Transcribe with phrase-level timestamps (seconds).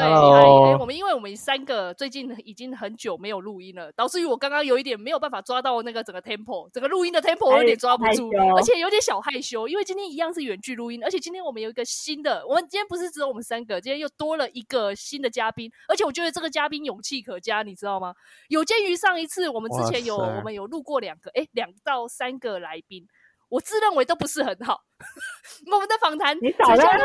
[0.00, 18.14] 对，哎，我们因为我们三个最近已经很久没有录音了，导致于我刚刚有一点没有办法抓到那个整个 tempo，整个录音的 tempo 我有点抓不住，而且有点小害羞，因为今天一样是远距录音，而且今天我们有一个新的，我们今天不是只有我们三个，今天又多了一个新的嘉宾，而且我觉得这个嘉宾勇气可嘉，你知道吗？
[18.48, 23.06] 有鉴于上一次我们之前有我们有录过两个，哎，两到三个来宾。
[23.50, 24.80] 我自认为都不是很好，
[25.70, 27.04] 我们的访谈成效都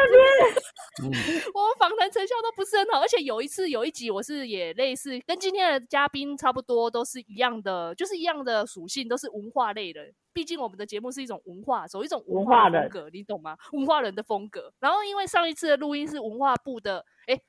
[1.02, 10.06] 不是， 我们访谈成效都不是很好，而且有一次有一集我是也类似跟今天的嘉宾差不多，都是一样的，就是一样的属性，都是文化类的。
[10.32, 13.58] 毕竟我们的节目是一种文化，走一种文化风格，你懂吗？
[13.72, 14.72] 文化人的风格。
[14.80, 17.42] 然后因为上一次的录音是文化部的，哎，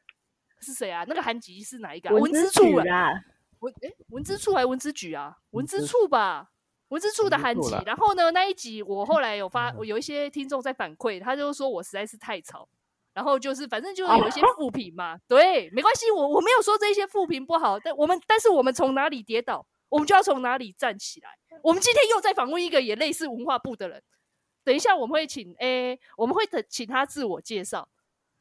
[0.61, 1.05] 是谁啊？
[1.07, 2.15] 那个韩吉是哪一个？
[2.15, 3.11] 文之处啊？
[3.59, 5.37] 文哎，文之处还是文之举啊？
[5.51, 6.49] 文之处吧。
[6.89, 12.69] 文之处的韩吉，然后呢，那一集我后来有发，我有一些听众在反馈，他就说我实在是太吵，
[13.13, 21.31] 然后就是反正就是有一些负评嘛，啊、对，没关系，我我没有说这些负评不好，但我们但是我们从哪里跌倒，我们就要从哪里站起来。
[21.63, 24.03] 我们今天又在访问一个也类似文化部的人，
[24.63, 27.89] 等一下我们会请 A，我们会等请他自我介绍，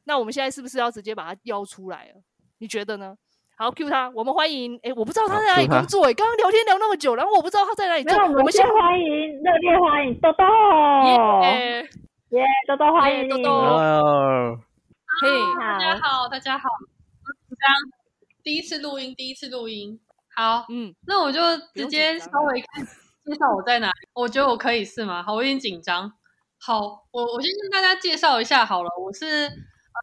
[0.04, 2.22] 那我们现在是不是要直接把他邀出来了？
[2.58, 3.16] 你觉得呢？
[3.58, 4.78] 好，Q 他，我们欢迎。
[4.82, 6.04] 哎，我不知道他在哪里工作。
[6.04, 8.14] 哎，刚刚聊天聊那么久，然后我不知道他在哪里做。
[8.22, 9.06] 我们先欢迎，
[9.42, 10.44] 热烈欢迎豆豆。
[11.08, 11.80] 耶
[12.32, 14.58] 耶，豆豆欢迎豆豆。
[15.22, 16.68] 嘿，大家好，大家好。
[17.48, 17.74] 紧张，
[18.44, 19.98] 第一次录音，第一次录音。
[20.36, 21.40] 好，嗯，那我就
[21.74, 22.66] 直接稍微介
[23.40, 24.08] 绍我在哪里。
[24.12, 25.22] 我觉得我可以是吗？
[25.22, 26.12] 好，我有点紧张。
[26.60, 28.90] 好，我我先跟大家介绍一下好了。
[29.02, 29.48] 我是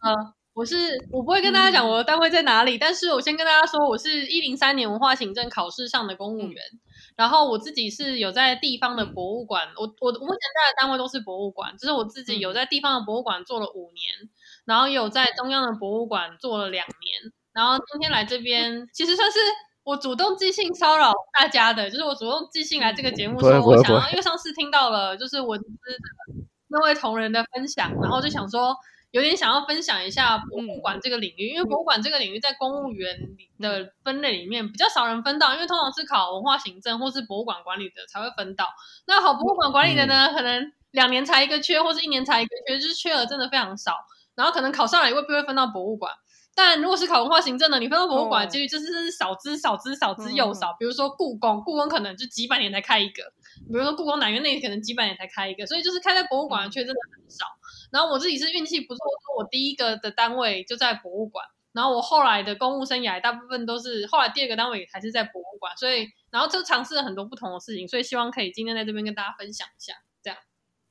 [0.02, 0.34] 呃。
[0.54, 0.76] 我是
[1.12, 6.80] 我不会跟大家讲我的单位在哪里，嗯、但是我先跟大家说，我是一零三年文化行政考试上的公务员，嗯、
[7.16, 14.30] 然后我自己是有在地方的博物馆，嗯、我我目前在的单位都是博物馆，就是我自己有在地方的博物馆做了五年，
[14.66, 19.40] 然后有在中央的博物馆做了两年，然后今天来这边，其实算是
[19.84, 28.78] 我主动寄信骚扰大家的，就是我主动寄信来这个节目说，我想要，因为上次听到了就是文资的那位同仁的分享，然后就想说。
[29.14, 33.16] 有点想要分享一下博物馆这个领域，嗯、因为博物馆这个领域在公务员
[33.60, 38.68] 的分类里面比较少人分到，因为通常是考文化行政或是博物馆管理的才会分到。
[39.06, 43.98] 那好博物馆管理的呢，嗯、可能两年才一个缺，或是一年才一个缺，就是缺额真的非常少。
[44.34, 46.12] 然后可能考上来也未必会分到博物馆。
[46.56, 50.76] 但如果是考文化行政的，你分到博物馆的几率就是少之少之少之又少。
[50.80, 53.24] 比如说故宫，故宫可能就几百年才开一个；
[53.68, 57.46] 比如说故宫南院那可能几百年才开一个，所以就是开在博物馆的缺真的很少。
[57.94, 69.94] 然后我自己是运气不错，说我第一个的单位就在博物馆，然后我后来的公务生涯大部分都是后来第二个单位还是在博物馆，所以然后就尝试了很多不同的事情，所以希望可以今天在这边跟大家分享一下，
[70.24, 70.40] 这样，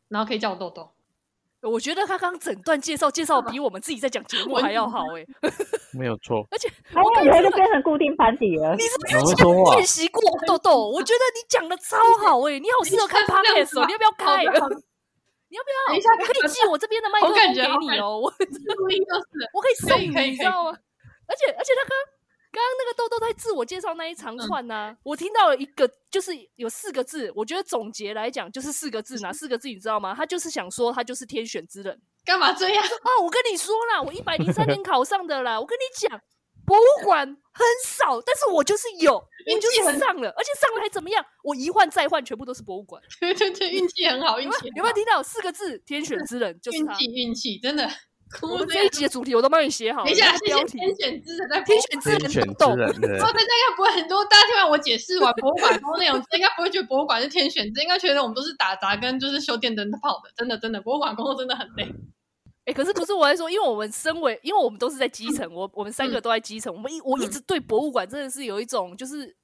[0.09, 0.93] 然后可以叫我豆豆。
[1.63, 5.25] 我觉得他刚刚整段介绍介绍比我们自己在讲节目还要好哎，
[5.99, 8.75] 没有错，而且我感觉就变成固定班底了。
[8.75, 10.89] 你是不是练习过豆豆？
[10.91, 14.45] 我觉得你讲的超好哎，你好适合开 podcast 你要不要开？
[15.53, 15.93] 你要不要？
[15.93, 18.19] 等一下，可以寄我这边的麦克风给你哦。
[18.19, 20.71] 我录音就是， 我可以送你，你知道吗？
[21.29, 21.93] 而且而且他刚
[22.51, 30.15] 刚刚那个豆豆在自我介绍那一长串呢，我听到了一个，就是有四个字，我觉得总结来讲就是四个字，哪 四个字你知道吗？
[30.17, 32.01] 他就是想说他就是天选之人。
[32.25, 32.83] 干嘛这样？
[32.83, 36.19] 哦，我跟你说啦，我一百零三年考上的啦，我跟你讲。
[36.65, 41.25] 博物馆很少，但是我就是有，运气很上了，而且上了还怎么样？
[41.43, 43.03] 我一换再换，全部都是博物馆。
[43.21, 45.79] 对对对，运气很好， 运气有没有听到四个字？
[45.79, 46.93] 天选之人就是他。
[46.93, 47.89] 运气运气，真的。
[48.41, 50.07] 我们这一集的主题我都帮你写好了。
[50.07, 52.49] 等一下，标题天选之人，天选之人，天选之人。
[53.21, 60.31] 哦，大家应该不会很多，大家听完我解释完博物馆说内容，应该不会觉得博物馆是天选之，应该觉得我们都是打杂跟就是修电灯泡的。
[60.35, 61.93] 真的真的，博物馆工作真的很累。
[62.65, 69.37] 哎，可是不是我在说，因为我们身为，因为我们都是在基层，我我们三个都在基层，我们一我一直对博物馆真的是有一种就是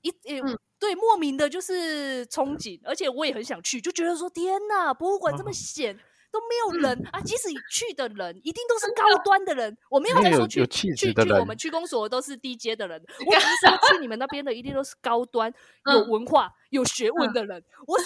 [0.00, 0.40] 一诶
[0.80, 5.96] 对莫名的就是憧憬，而且我也很想去，就觉得说天呐，博物馆这么闲
[6.32, 15.54] 都没有人啊，即使去的人一定都是高端的人，我没有在说去去去我们区公所都是低阶的人， 我只是说去你们那边的一定都是高端
[15.92, 17.96] 有文化有学问的人，我。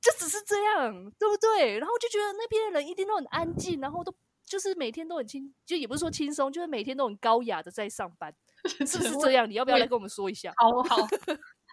[0.00, 1.76] 就只是这样，对不对？
[1.76, 4.14] 然后就觉得那边的人一定都很安静，然后都
[4.48, 8.34] 就是每天都很轻，就也不是说轻松，就是每天都很高雅的在上班，
[8.86, 9.48] 是不是这样？
[9.48, 10.52] 你要不要来跟我们说一下？
[10.56, 11.06] 好好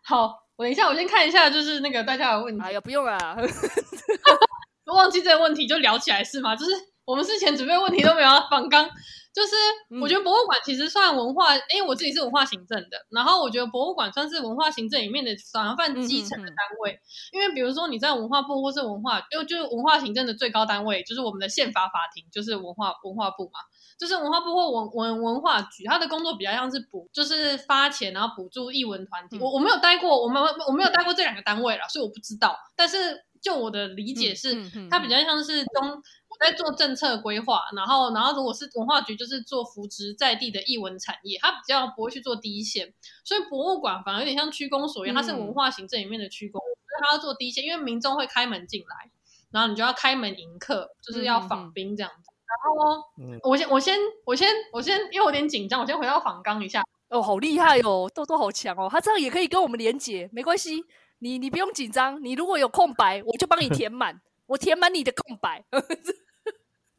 [0.08, 2.62] 好，我等一下，我先看一下，就是那个大家有问题。
[2.64, 3.36] 哎呀，不用啊，
[4.94, 6.56] 忘记这个问题就聊起来是吗？
[6.56, 6.72] 就是
[7.06, 8.90] 我们事前准备问题都没有要放刚。
[9.36, 9.54] 就是
[10.02, 23.60] 我觉得博物馆其实算文化，因为我自己是文化行政的，然后我觉得博物馆算是文化行政里面的算算基层的单位，嗯嗯嗯，因为比如说你在文化部或是文化，因为就是文化行政的最高单位就是我们的宪法法庭，就是文化文化部嘛，
[24.00, 29.38] 就是文化部或文文文化局，他的工作比较像是补，就是发钱然后补助艺文团体。
[29.38, 32.58] 嗯、我我没有待过，我们我没有待过这两个单位了，所以我不知道。
[32.74, 36.02] 但是就我的理解是，嗯嗯嗯嗯，它比较像是中。
[36.40, 42.94] 在做政策规划，然后，然后如果是文化局，就是做扶植在地的艺文产业，它比较不会去做第一线，
[43.24, 49.12] 所以博物馆反而有点像区公所一样，它是文化行政里面的区公，所以它要做第一线，因为民众会开门进来，
[49.52, 52.32] 然后你就要开门迎客，就是要访宾这样子。
[52.32, 56.84] 嗯、然后，嗯、我先，我先，我先，我先，因为我有点紧张，我先回到访纲一下。
[57.10, 60.84] 哦，好厉害哦，豆豆好强哦，他这样也可以跟我们连接，没关系，
[61.20, 65.64] 你你不用紧张，你如果有空白，我就帮你填满，我填满你的空白。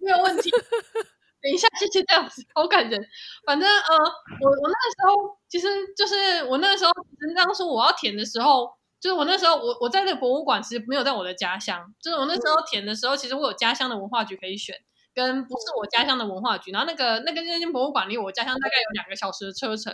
[0.06, 3.00] 没有问题，等一下，谢谢这样子，好感人。
[3.44, 3.94] 反正呃，
[4.40, 5.66] 我我那个时候其实
[5.96, 6.92] 就是我那个时候，
[7.34, 8.70] 当初我要填的时候，
[9.00, 11.92] 就是我那时候我我在那博物馆，其实没有在我的家乡。
[12.00, 14.76] 就是我那时候填的时候，其实我有家乡的文化局可以选，
[15.12, 16.70] 跟不是我家乡的文化局。
[16.70, 19.92] 然后那个那个那间博物馆离我家乡大概有两个小时的车程。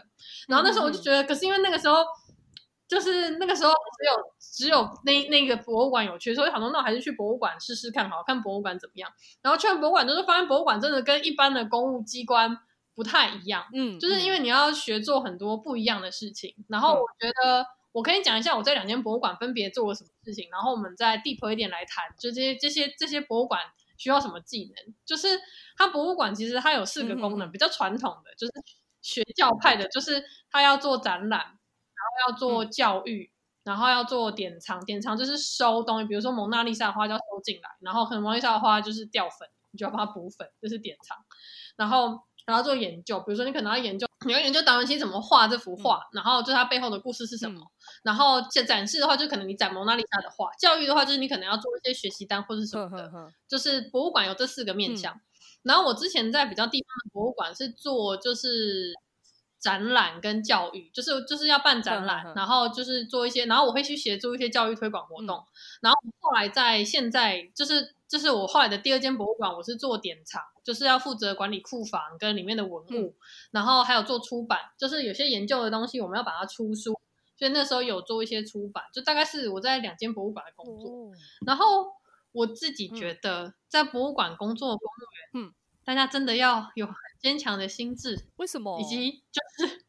[0.49, 2.05] 然后那时候我就觉得，可是因为那个时候。
[2.93, 9.11] 就是那个时候只有只有那那个博物馆有趣，所以想说那我还是去博物馆试试看，好看博物馆怎么样。
[9.41, 12.55] 然后去完博物馆，就是发现博物馆真的跟一般的公务机关
[12.95, 16.55] 不太一样，嗯，就是因为你要学做很多不一样的事情。
[16.69, 23.59] 然后我觉得我可以讲一下我在两间博物馆分别做了什么事情，然后我们再 deep 一点来谈，就这些这些这些博物馆
[23.97, 24.95] 需要什么技能。
[25.07, 25.41] 就是
[25.79, 28.53] 它博物馆其实它有四个功能，比较传统的就是
[29.01, 31.59] 学教派的，就是它要做展览。
[32.27, 33.35] 要做教育，嗯、
[33.65, 41.17] 然后要做典藏，典藏就是收东西，比如说蒙娜丽莎的花就要收进来，然后可能蒙娜丽莎的花就是掉粉，你就要帮它补粉，这、就是典藏。
[41.77, 47.61] 然后然后做研究，比如说你可能要研究，你要研究达文西怎么画这幅画，嗯、然后就它背后的故事是什么。
[47.61, 47.71] 嗯、
[48.03, 53.05] 然后展展示的话，就可能你展蒙娜丽莎的画；教育的话，就是你可能要做一些学习单或者什么的。
[53.05, 55.15] 呵呵呵就是博物馆有这四个面向。
[55.15, 55.21] 嗯、
[55.63, 58.93] 然后我之前在比较地方的博物馆是做就是。
[59.63, 65.39] 展览跟教育，就是就是要办展览，嗯、然后就是做一些，然后我会去协助一些教育推广活动。
[65.39, 65.47] 嗯、
[65.83, 73.15] 然后后来在现在，就是就是我后来的第二间博物馆，我是做典藏，就是要负责管理库房跟里面的文物，嗯、
[73.53, 76.99] 然后还有做出版，就是有些研究的东西我们要把它出书，
[77.39, 80.91] 所以那时候有做一些出版，就大概是我在两间博物馆的工作。
[80.91, 81.13] 哦、
[81.47, 81.87] 然后
[82.33, 85.55] 我自己觉得在博物馆工作的公务员，嗯。
[85.85, 88.81] 大家真的要有很坚强的心智，为什么？
[88.81, 89.85] 以及就是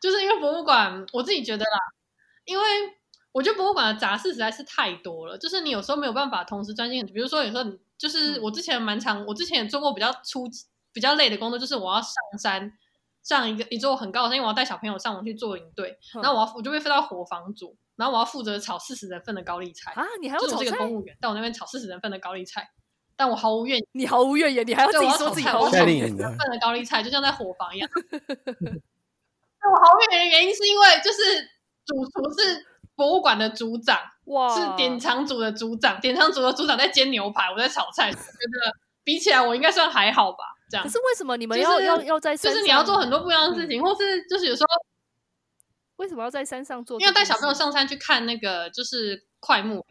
[0.00, 1.78] 就是因为博物馆，我自己觉得啦，
[2.44, 2.64] 因为
[3.32, 7.04] 我觉得博物馆的杂事实在是太多了，就是你有时候没有办法同时专心。
[7.06, 10.48] 比如说有时候你就是我之前蛮长，我之前也做过比较粗
[10.92, 12.72] 比较累的工作，就是我要上山
[13.22, 22.70] 上一个一座很高的山，因为我要带小朋友上楼去做营队，然后我要我就被分到伙房组，然后我要负责炒四十人份的高丽菜啊，你还要炒这个公务员，到我那边炒四十人份的高丽菜。
[23.18, 26.16] 但我毫无怨言，你毫无怨言，你还要自己说自己毫无怨言。
[26.16, 27.90] 份的高丽菜就像在伙房一样。
[29.60, 31.18] 那我毫无怨言的原因是因为就是
[31.84, 38.72] 主厨是博物馆的组长，哇，是典藏组的组长，典藏组的组长在煎牛排，我在炒菜，我觉得
[39.02, 40.44] 比起来我应该算还好吧。
[40.70, 40.86] 这样。
[40.86, 44.68] 可是为什么你们要要要在就是你要做很多不一样的事情，或是就是有时候
[45.96, 47.00] 为什么要在山上做？
[47.00, 49.84] 因为带小朋友上山去看那个就是快木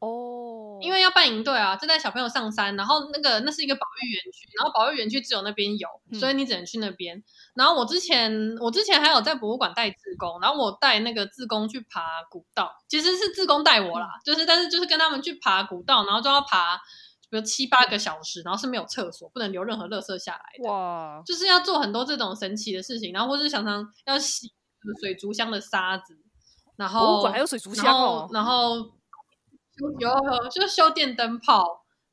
[0.00, 7.22] 哦，因为要办营队啊，就带小朋友上山，然后那个那是一个保育园区，然后保育园区只有那边有，嗯、所以你只能去那边。
[7.54, 16.78] 然后我之前我之前还有在博物馆带志工，然后我带那个志工去爬古道，其实是志工带我啦，嗯、就是但是就是跟他们去爬古道，然后就要爬
[17.28, 24.50] 比如七八个小时，然后是没有厕所，不能留任何垃圾下来的，哇，就是要做很多这种神奇的事情，然后或是常常要洗
[25.02, 26.16] 水族箱的沙子，
[26.76, 28.98] 然后博物馆还有水族箱哦，然后。
[30.00, 31.64] 然后有，就修电灯泡，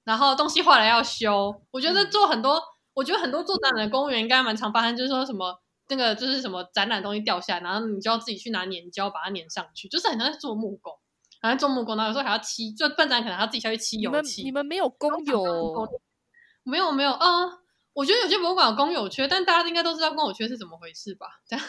[0.03, 1.53] 然后东西坏了要修。
[1.71, 2.61] 我觉得做很多，嗯、
[2.93, 5.59] 我觉得很多做展览的公务员应该蛮常发生，就是说什么
[5.89, 10.93] 那个就是什么展览东西掉下来，然后你就要自己去拿粘胶把它粘上去，就是很像在做木工，
[11.41, 14.43] 好像做木工，然后有时候还要漆，就办展可能还要自己下去漆油漆。
[14.43, 15.87] 你们没有工友？
[16.63, 17.59] 没有没有啊、嗯！
[17.93, 21.27] 我觉得有些博物馆有工友缺，但大家应该都知道工友缺是怎么回事吧？
[21.47, 21.65] 这样。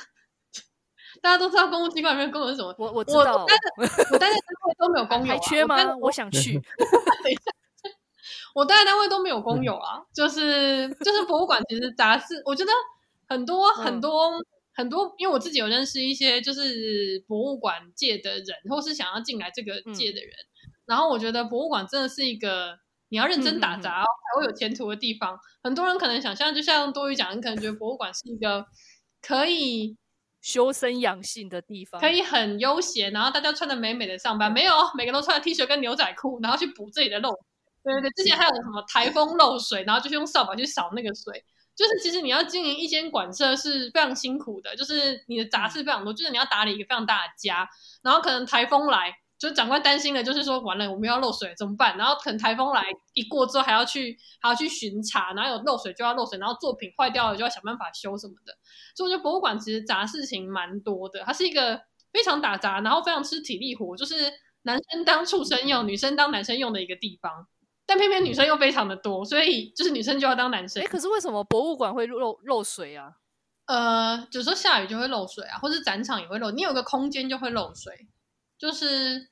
[1.22, 2.74] 大家都知道公务机关里面工友是什么？
[2.78, 5.76] 我我知道，我待的我待的单位都没有工友、啊，还缺吗？
[5.96, 6.54] 我，我想去。
[7.22, 7.50] 等一下，
[8.54, 12.70] 我待的单位都没有工友啊，就是就是博物馆其实杂事，我觉得
[13.28, 14.44] 很多很多、嗯、
[14.74, 20.30] 很多，因为我自己有认识一些就是博物馆界的人，或是想要进来这个界的人，
[20.66, 25.38] 嗯、然后我觉得博物馆真的是一个你要认真打杂才会有前途的地方。
[25.62, 28.64] 很多人可能想象，就像多余讲，你可能觉得博物馆是一个
[29.20, 29.96] 可以
[30.40, 34.50] 修身养性的地方，可以很悠闲，然后大家穿的美美的上班。
[34.52, 37.30] 没有，每个人都穿着 T 恤跟牛仔裤，然后去补自己的漏。
[37.84, 41.44] 对对对，之前还有什么台风漏水，然后就是用扫把去扫那个水。
[41.74, 47.68] 就是其实你要经营一间馆舍是非常辛苦的，就是你的杂事非常多，就是你要打理一个非常大的家，
[48.02, 51.96] 然后可能台风来，就长官担心的就是说完了我们要漏水怎么办？
[51.96, 52.82] 然后可能台风来
[53.14, 58.52] 一过之后还要去还要去巡查，然后有漏水就要漏水，然后作品坏掉了就要想办法修什么的。
[58.96, 61.80] 所以我觉得博物馆其实杂事情蛮多的，它是一个
[62.12, 64.14] 非常打杂，然后非常吃体力活，就是
[64.62, 67.46] 男生当畜生用，女生当男生用的一个地方。
[67.86, 70.82] 但偏偏女生又非常的多，所以就是女生就要当男生。
[70.82, 73.12] 哎，可是为什么博物馆会漏漏水啊？
[73.64, 76.50] 呃，有时候下雨就会漏水啊，或是展场也会漏。
[76.50, 78.06] 你有个空间就会漏水，
[78.58, 79.28] 就是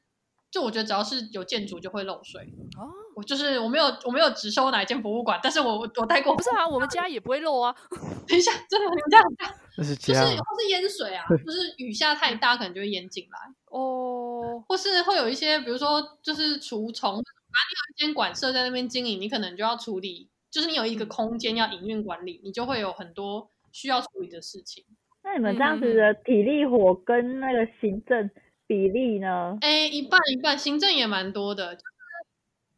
[0.51, 2.43] 就我觉得只要是有建筑就会漏水。
[2.79, 6.35] 哦，我就是我没有我没有只收哪一间博物馆，但是我我待过。
[6.35, 7.75] 不是啊，我们家也不会漏啊。
[8.29, 9.55] 等一下，真的你们家很大？
[9.77, 13.39] 就是就是或是淹水啊， 就是雨下太大可能就会淹进来。
[13.67, 17.21] 哦，或是会有一些，比如说就是除虫。
[17.57, 24.85] 啊，你有一间馆舍在那边经营，你可能就要处理，就是你有一个空间要营运管理，你就会有很多需要处理的事情。
[25.25, 28.31] 那你们这样子的体力活跟那个行政
[28.67, 29.57] 比例呢？
[29.61, 31.87] 哎、欸，一半一半，行政也蛮多的，就是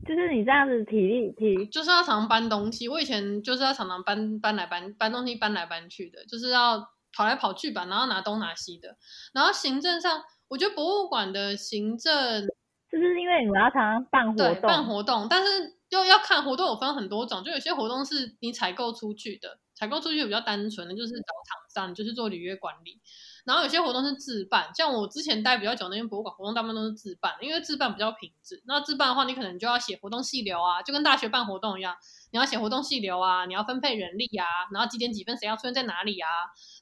[0.07, 2.88] 就是你这样子体力体，就是要常常搬东西。
[2.88, 6.78] 我以前就是要常常搬搬来搬搬东西，搬来搬去的，就是要
[7.12, 8.97] 跑来跑去吧，然后拿东拿西的。
[9.35, 12.47] 然后行政上，我觉得博物馆的行政。
[12.90, 23.00] 就是因为你们要常常办活动，办活动，但是又要看活动，有分很多种，就有些活动是你采购出去的，采购出去比较单纯的，就是找厂商，就是做履约管理。
[23.47, 28.62] 然后有些活动是自办，像我之前待比较久那边博物馆活动，大部分都是自办，因为自办比较平质。
[28.66, 31.97] 那自办的话，你可能就要写活动细流啊，就跟大学办活动一样，
[32.33, 36.28] 你要写活动细流啊，你要分配人力啊，然后几点几分谁要出现在哪里啊，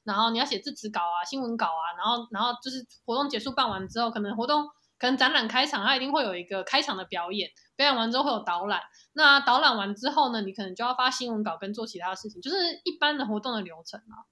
[0.03, 4.67] 然后你要写致辞稿啊、新闻稿啊，然后然后就是活动结束办完之后，可能活动。
[4.99, 8.81] 可能展览开场，它一定会有一个开场的表演，表演完之后会有导览。
[9.13, 14.25] 那导览完之后呢，你可能就要发新闻稿跟做其他的事情，就是一般的活动的流程啊。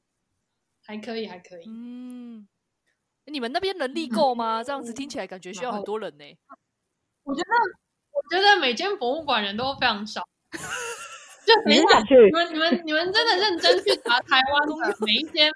[0.83, 1.63] 还可以，还可以。
[1.67, 2.47] 嗯，
[3.25, 4.63] 你们那边人力够吗？
[4.63, 6.37] 这样子听起来感觉需要很多人呢、欸。
[7.23, 7.49] 我觉得，
[8.11, 10.21] 我觉得每间博物馆人都非常少。
[11.45, 12.15] 就没下去。
[12.25, 15.51] 你们、你们、你们真的认真去查台湾的 每一间，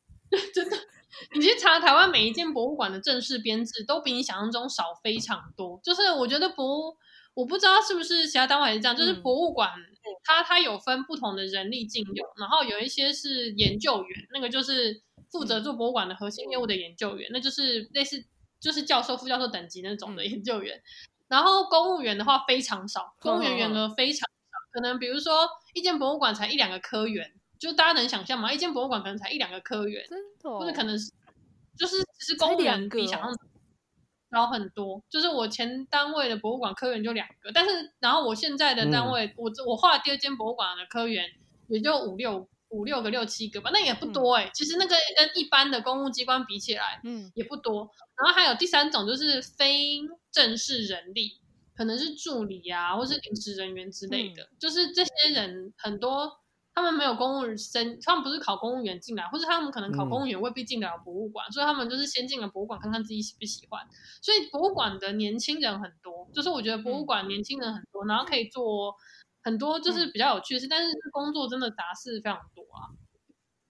[0.54, 0.76] 真的。
[1.34, 5.80] 你去查台湾每一间博物馆的正式编制，都比你想象中少非常多。
[5.82, 6.96] 就是我觉得博，
[7.34, 9.70] 我不知道是不是其他单位也是这样，就是博物馆
[10.24, 18.24] 它它有分不同的人力进用，然后有一些是研究员，那个就是负责做博物馆的核心业务的研究员，那就是类似
[18.60, 20.82] 就是教授、副教授等级那种的研究员。
[21.28, 27.32] 然后公务员的话非常少，公务员员额非常少，可能比如说一间博物馆才一两个科员。
[27.58, 28.52] 就大家能想象吗？
[28.52, 31.10] 一间博物馆可能才一两个科员，真的、哦，或者可能是，
[31.78, 33.38] 就是其实公务员比想象中
[34.30, 35.02] 少很多。
[35.08, 41.24] 就是我前单位的博物馆科员就两个，但是然后我现在的单位，嗯、我我画第二间博物馆的科员
[41.68, 44.48] 也就五六五六个六七个吧，那也不多哎、欸。
[44.48, 47.88] 嗯、其实那个跟一般的公务机关比起来，嗯，也不多。
[48.16, 51.40] 然后还有第三种就是非正式人力，
[51.74, 56.40] 可能是助理啊，或是临时人员之类的，嗯、就是这些人很多。
[56.74, 63.80] 他们没有公务生，他们不是考公务员进来，或者他们可能考公务员未必进得了博物馆，嗯、所以他们就是先进了博物馆看看自己喜不喜欢。
[64.20, 68.94] 所以博物馆的年轻人很多，就是我觉得博物馆年轻人很多，嗯、然后可以做
[69.42, 72.90] 很多就是比较有趣的事，嗯、但是工作真的杂事非常多啊，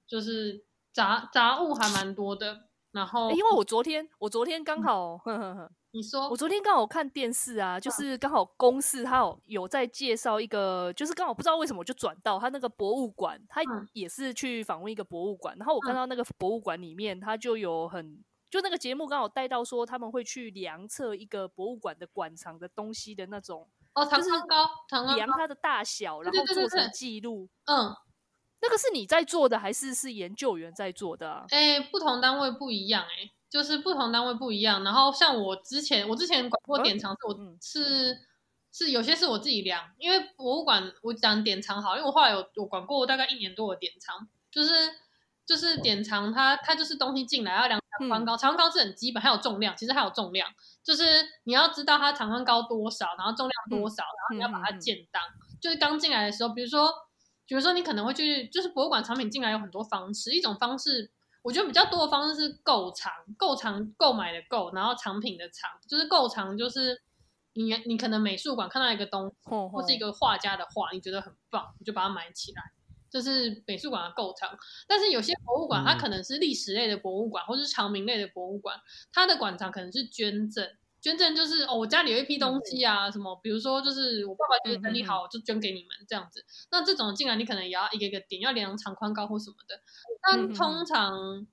[0.06, 2.68] 就是杂杂物还蛮多的。
[2.90, 5.20] 然后因为我昨天我昨天刚好。
[5.26, 18.18] 嗯呵呵呵你说，我昨天刚好看电视啊，就是刚好公视他有有在介绍一个，就是刚好不知道为什么我就转到他那个博物馆，他也是去访问一个博物馆，然后我看到那个博物馆里面，他就有很
[18.50, 27.48] 就那个节目刚好带到说他们会去量测一个博物馆的馆藏的东西的那种哦，就是高，量它的大小，然后做成记录。
[27.66, 27.94] 嗯，
[28.60, 31.46] 那个是你在做的还是是研究员在做的啊？
[31.50, 33.30] 哎，不同单位不一样哎。
[33.54, 38.18] 就是不同单位不一样，然后像我之前，我之前管过典藏，是我是
[38.72, 44.74] 是有些是我自己量，因为博物馆我讲典藏好，因为我后来有我管过大概一年多的典藏，就是
[45.46, 50.50] 就是典藏它它就是东西进来要量长宽高，长宽高是很基本，还有重量，其实还有重量，
[50.82, 51.04] 就是
[51.44, 55.22] 你要知道它长宽高多少，然后重量多少，然后你要把它建档，
[55.60, 56.92] 就是刚进来的时候，比如说
[57.46, 61.12] 比如说你可能会去，就是博物馆藏品进来有很多方式，一种方式。
[61.44, 67.02] 我觉得比较多的方式是购藏，购藏购买的购，然后藏品的藏，就是购藏，就是
[67.52, 69.34] 你你可能美术馆看到一个东西，
[69.70, 72.62] 或是一个画家的画，你觉得很棒，你就把它买起来，
[73.10, 74.58] 这是美术馆的购藏。
[74.88, 78.80] 但是有些博物馆，它可能是历史类的博物馆，或是长明类的博物馆，
[79.12, 80.66] 它的馆藏可能是捐赠。
[81.04, 86.42] 捐赠就是哦，我家里有一批东西啊，什么，比如说就是我爸爸觉得整理好，就捐给你们这样子。
[86.70, 89.78] 那这种进来，你可能也要一个一个点，要量长宽高或什么的。
[90.22, 91.46] 但通常，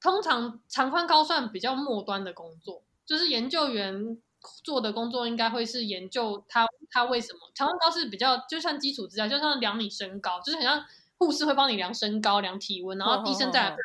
[0.00, 4.18] 通常长宽高算比较末端的工作，就是研究员
[4.64, 10.82] 做的工作应该会是研究他他为什么长宽高是比较就像基础资料，就像量你身高，就是很像
[11.18, 13.76] 护士会帮你量身高、量体温，然后医生再来。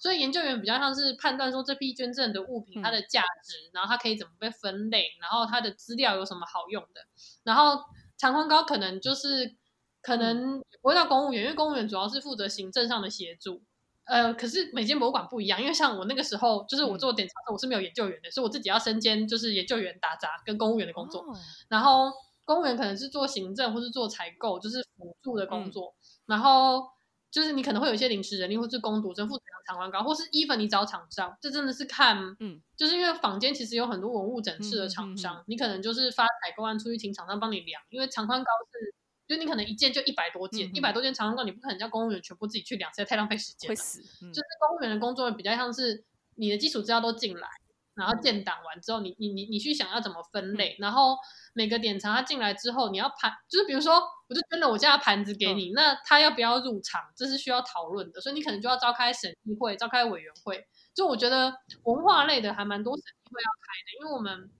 [0.00, 7.02] 所以研究员比较像是判断说这批捐赠的物品它的价值，嗯、然后它可以怎么被分类，然后它的资料有什么好用的。
[7.44, 7.78] 然后
[8.16, 9.54] 长宽高可能就是
[10.00, 13.62] 可能不会到公务员，因为公务员主要是负责行政上的协助。
[14.04, 21.20] 呃，可是每间博物馆不一样，因为像我那个时候就是我做典藏的，我是没有研究员的，所以我自己要身兼就是研究员打杂跟公务员的工作。
[21.20, 21.36] 哦、
[21.68, 22.10] 然后
[22.46, 25.94] 公务员可能是做行政或是做采购，就是辅助的工作。
[25.98, 26.88] 嗯、然后。
[27.30, 38.94] 就是你可能会有一些临时人力，或是工读生负责长宽高，或是 even 你找厂商，这真的是看，嗯，就是因为坊间其实有很多文物整饰的厂商，嗯嗯嗯、你可能就是发采购案出去请厂商帮你量，因为长宽高是，
[39.28, 43.70] 就你可能一件就一百多件，一百、多件长宽高，你不可能叫公务员全部自己去量，实在太浪费时间了。
[43.70, 44.00] 会死。
[44.22, 47.48] 嗯、就是公务员的工作比较像是你的基础资料都进来。
[48.00, 51.16] 然后建档完之后，你你你你去想要怎么分类，然后
[51.52, 60.66] 每个典藏它进来之后，你要盘，就是比如说，我就捐了我家的盘子给你，那他要不要入场，这是需要讨论的，所以你可能就要召开审议会，召开委员会。
[60.94, 61.54] 就我觉得
[61.84, 64.50] 文化类的还蛮多审议会要开的，因为我们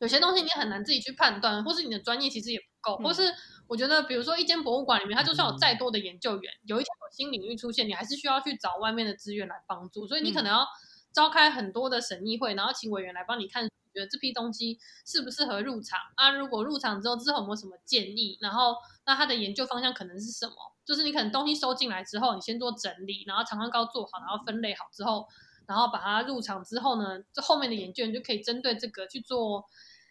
[0.00, 3.22] 有些东西你很难自己去判断，或是你的专业其实也不够，或是
[3.66, 10.66] 我觉得比如说一间博物馆里面，它就算有再多的研究员，有一天有新领域出现，你还是需要去找外面的资源来帮助，所以你可能要。
[11.12, 16.30] 召开很多的审议会，然后请委员来帮你看，觉得这批东西适不适合入场啊？
[16.30, 18.38] 如果入场之后，之后有没有什么建议？
[18.40, 20.54] 然后那他的研究方向可能是什么？
[20.84, 25.26] 就是你可能东西收进来之后，你先做整理，然后长宽高做好，然后分类好之后，
[25.66, 29.64] 然后把它入场之后呢，这后面的研究员就可以针对这个去做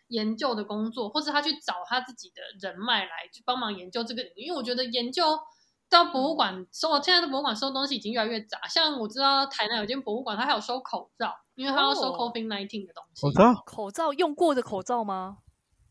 [0.10, 5.40] 研究的工作，或是他去找他自己的人脉来去帮忙研究这个领域，因为我觉得研究。
[5.90, 8.60] 到博物馆收，现在的博物馆收东西已经越来越杂。
[8.68, 13.22] 像我知道台南有间博物馆，它还有收口罩，因为它要收 COVID-19 的东西。
[13.22, 13.62] 口罩？
[13.66, 15.38] 口罩用过的口罩吗？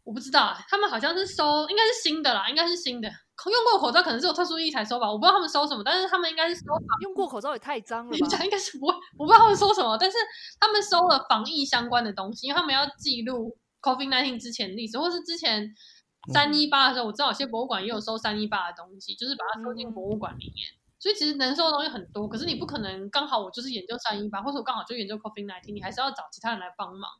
[0.05, 3.09] 我不知道，他们好像是收，应该是新的啦，应该是新的。
[3.09, 6.63] 用过的口罩可能是有特殊意义才收吧，我不知道他们收什么，但是他们应该是收。
[7.01, 8.45] 用过口罩也太脏了吧？
[8.45, 10.17] 应该是不会，我不知道他们收什么，但是
[10.61, 15.75] 他们收了防疫相关的东西，因为他们要记录 COVID-19 之前历史，或是之前。
[16.33, 20.69] 三一八的时候，我知道有些博物馆也有收三一八的东西，就是把它收进博物馆里面。
[20.99, 27.11] 所以其实能收的东西很多，可是你不可能刚好我就是研究三一八，或者我刚好就研究 COVID-19，你还是要找其他人来帮忙。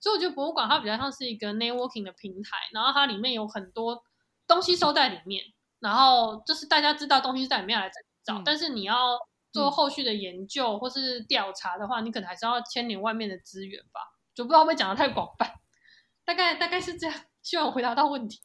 [0.00, 4.04] 所以我觉得博物馆它比较像是一个 networking 的平台，然后它里面有很多
[4.46, 5.42] 东西收在里面，
[5.80, 7.90] 然后就是大家知道东西是在里面来
[8.22, 9.18] 找，嗯、但是你要
[9.50, 14.00] 做后续的研究或是调查的话，你可能还是要牵连外面的资源吧。
[14.34, 15.54] 就不知道会不会讲的太广泛，
[16.24, 17.16] 大概大概是这样。
[17.42, 18.40] 希望我回答到问题。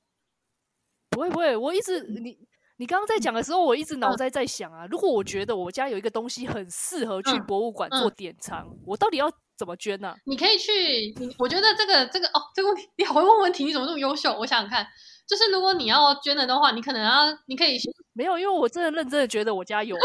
[1.10, 2.38] 不会不会，我一直你
[2.78, 10.15] 你刚刚在讲的时候，我一直脑袋在想啊，如果我觉得我家有一个东西很适合去博物馆做典藏，我到底要怎么捐呢？
[10.26, 14.32] 你可以去，你我觉得这个这个哦，这个问题你好会问问题，你怎么这么优秀？
[14.38, 14.86] 我想想看，
[15.28, 17.80] 就是如果你要捐了的话，你可能要你可以
[18.13, 19.96] 没有，因为我真的认真的觉得我家有。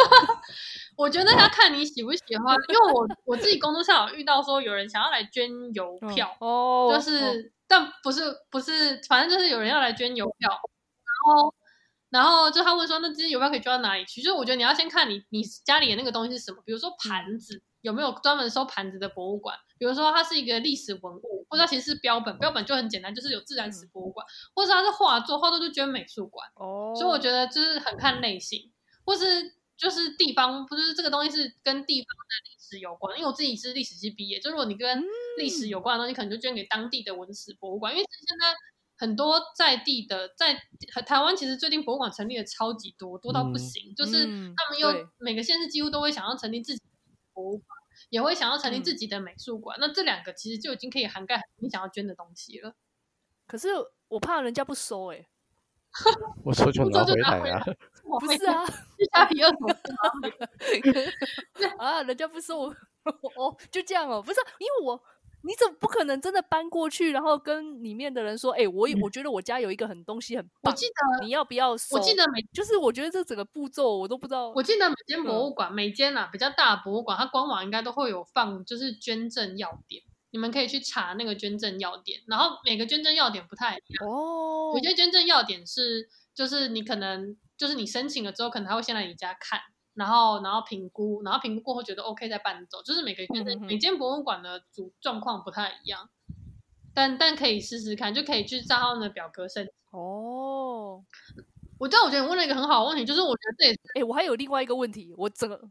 [0.97, 10.51] 我觉得要看你喜不喜欢，因为我我自己工作上有遇到说有人想要来捐邮票，哦，就是但不是不是，反正就是有人要来捐邮票。
[11.25, 11.55] 然后，
[12.11, 26.47] 然后就他问说：“那这些邮票可以捐到哪里去？”就是我觉得你要先看你你家里的那个东西是什么，比如说盘子有没有专门收盘子的博物馆，比如说它是一个历史文物，或者它其实是标本，标本就很简单，就是有自然史博物馆，或者它是画作，画作就捐美术馆。
[26.57, 28.71] 哦，所以我觉得就是很看类型，
[29.07, 35.03] 或是就是地方，不是这个东西是跟地方的历史有关，因为我自己是历史系毕业，就如果你跟
[35.39, 38.55] 历史有关的东西，可能就捐给当地的文史博物馆，因为现在。
[39.03, 40.55] 很多在地的，在
[41.05, 43.91] 台湾其实最近博物馆成立的超级多，多到不行。
[43.91, 46.85] 嗯、就是他们又每个县市几乎都会想要成立自己的
[47.33, 47.67] 博物馆，
[48.11, 49.77] 也会想要成立自己的美术馆。
[49.77, 52.77] 嗯、那这两个其实就已经可以涵盖你想要捐的东西了。
[53.49, 53.71] 可是
[54.07, 55.27] 我怕人家不收哎、欸，
[56.47, 57.65] 我收就拿回来啊！
[58.21, 58.65] 不是啊，
[59.13, 59.75] 虾皮又怎么
[61.77, 62.05] 啊？
[62.05, 62.69] 人家不收我
[63.37, 65.03] 哦，就这样哦，不是因为我。
[65.45, 74.51] 你怎么不可能真的搬过去，然后跟里面的人说：“哎、欸，我我觉得我家有一个很东西很棒，我记得你要不要收？”我记得每就是我觉得这整个步骤我都不知道。
[74.51, 80.03] 我记得每间博物馆，嗯、每间啊比较大的博物馆，它官网应该都会有放，就是捐赠要点。
[80.31, 84.73] 你们可以去查那个捐赠要点，然后每个捐赠要点不太一样哦。
[84.75, 89.61] 有些捐赠要点是，就是你可能就是你申请了之后，可能他会先来你家看，
[89.95, 92.83] 然后然后评估，然后评估过后觉得 OK 再搬走。
[92.83, 93.23] 就是每个
[93.61, 96.09] 每间博物馆的主状况不太一样，
[96.95, 99.73] 但但可以试试看，就可以去账号的表格申请。
[99.99, 101.05] 哦，
[101.79, 105.69] 我知道，我觉得你问了一个很好的问题，就是我觉得这也是，哎，我还有另外一个问题，我整个对。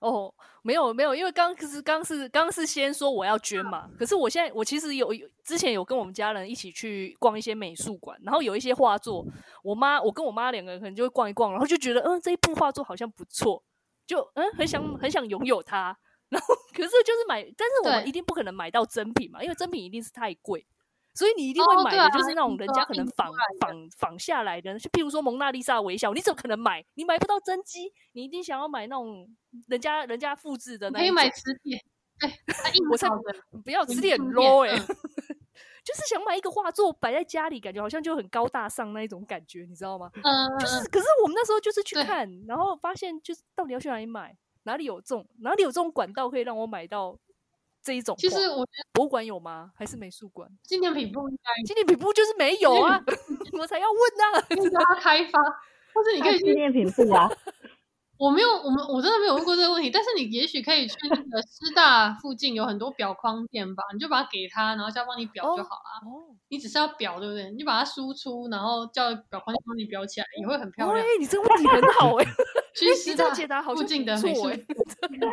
[0.00, 9.24] 哦，没有没有，因为刚是刚是刚是先说我要捐嘛，可是我现在我其实有之前有跟我们家人一起去逛一些美术馆，然后有一些画作，
[9.62, 13.62] 我妈我跟我妈两个人可能就会逛一逛，然后就觉得嗯这一部画作好像不错，
[14.06, 15.96] 就嗯很想很想拥有它，
[16.30, 20.66] 然后可是就是买，但是我们一定不可能买到真品嘛，因为真品一定是太贵。
[21.12, 23.28] 所以你一定会买的就是那种人家可能仿
[23.60, 26.84] 仿仿下来的，就譬如说蒙娜丽莎微笑，你怎么可能买？
[26.94, 29.28] 你买不到真机，你一定想要买那种
[29.66, 31.00] 人家人家复制的那种。
[31.00, 31.82] 可以买磁铁，
[32.20, 32.30] 对，
[32.90, 33.08] 我才
[33.64, 34.78] 不要磁铁很 low 哎、欸，
[35.84, 40.10] 就是想买一个画作摆在家里，感觉好像就很高大上那一种感觉，你知道吗？
[40.22, 47.18] 嗯，就是，可是我们那时候就是去看，然后发现就是到底要去哪里买，哪里有这种哪里有这种管道可以让我买到。
[47.82, 49.72] 这一种，其实我觉得博物馆有吗？
[49.76, 50.48] 还是美术馆？
[50.64, 53.00] 纪念品部应该，纪念品部就是没有啊，
[53.58, 54.46] 我才要问呢、啊。
[54.56, 55.40] 应该开发，
[55.94, 57.28] 或者你可以纪念品部啊。
[58.20, 66.04] 我没有，我们我真的没有问过这个问题，但是你也许可以去那个师大附近有很多裱框店吧，你就把它给他，然后叫他帮你裱就好了。
[66.04, 67.50] 哦，你只是要裱，对不对？
[67.50, 70.98] 你就把它输出，然后叫裱框店帮你裱起来，也会很漂亮。
[70.98, 72.30] 哎、欸，你这个问题很好 哎、欸，
[72.76, 74.48] 去师大解答好附近的美术。
[74.48, 75.30] 哎、欸，我真的认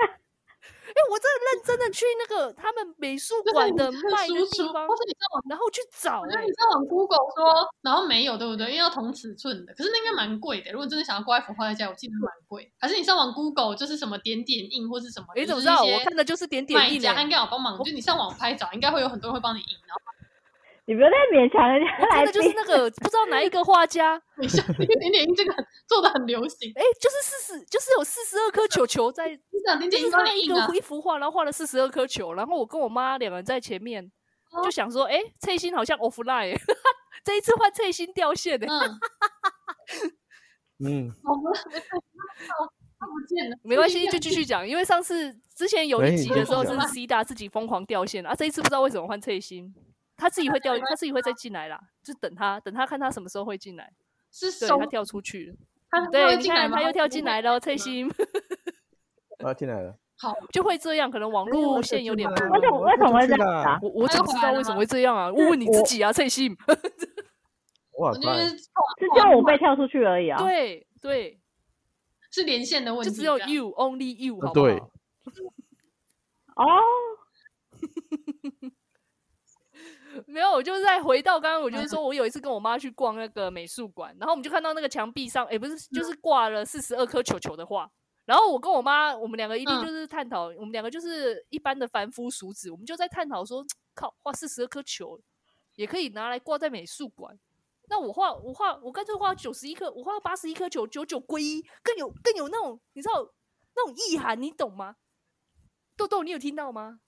[1.78, 6.30] 真的去那个他们美术馆的卖的地方，或是你上网，然后去找、欸。
[6.34, 8.66] 那你上网 Google 说，然后没有，对不对？
[8.66, 10.72] 因为要同尺寸的，可是那应该蛮贵的。
[10.72, 12.72] 如果真的想要挂一幅画在家，我记得蛮贵。
[12.80, 15.28] 还是你上网 Google 就是什么点点印或是什么？
[15.36, 15.84] 你怎么知道？
[15.84, 17.00] 我看的就是点点印。
[17.00, 19.78] 家应该有帮忙，就你上网拍照，应该会有很多人会帮你印。
[19.86, 20.02] 然后
[20.88, 21.92] 你不要再勉强人家。
[22.00, 24.18] 我看的就是那个不知道哪一个画家。
[24.38, 25.54] 等一下，那个点点这个
[25.86, 26.72] 做的很流行。
[26.76, 29.38] 哎、欸，就是四十，就是有四十二颗球球在。
[29.92, 34.10] 就是他一个一幅画，然后画了四十二颗球，然后我跟我妈两个人在前面，
[34.64, 36.56] 就想说，哎、欸，翠心好像 offline，
[37.22, 38.66] 这一次换翠心掉线的。
[40.80, 41.12] 嗯，
[42.98, 49.76] 他不见了，没关系，就继续讲，因为上次之前有一集的时候是 C 大自己疯狂掉线啊，这一次不知道为什么换翠心，
[50.18, 53.94] 他自己会掉，他自己会再进来啦，就等他，等他看他什么时候会进来，
[54.32, 55.56] 是对他跳出去
[55.92, 58.12] 了，对，你看他又跳进来了，翠心。
[59.44, 62.28] 啊，进来了， 好，就会这样，可能网络线有点。
[62.28, 63.80] 为什么为什么会这样啊？
[63.84, 65.32] 我我怎么知道为什么会这样啊？
[65.32, 66.58] 问问你自己啊，翠心。
[68.00, 68.58] 哇，我觉得是
[69.16, 70.40] 叫我被跳出去而已啊。
[70.40, 71.40] 对对，
[72.32, 74.54] 是连线的问题，就只有 you only you，好不好？
[74.54, 74.78] 对。
[76.56, 76.82] 哦。
[80.26, 87.90] 没有，我就是在回到刚刚，我就是说我有一次跟我妈去逛那个美术馆，然后我们就看到那个墙壁上，哎，不是，就是挂了四十二颗球球的画。
[88.26, 95.18] 然后我跟我妈，我们两个一定就是探讨，嗯、我们两个就是一般的凡夫俗子，我们就在探讨说，靠，画四十二颗球，
[95.76, 97.40] 也可以拿来挂在美术馆。
[97.90, 103.34] 那我画，我画，我干脆画九十一颗，我画八十一颗球，九九归一，更有更有那种，你知道
[103.74, 104.98] 那种意涵，你懂吗？
[105.96, 107.00] 豆豆，你有听到吗？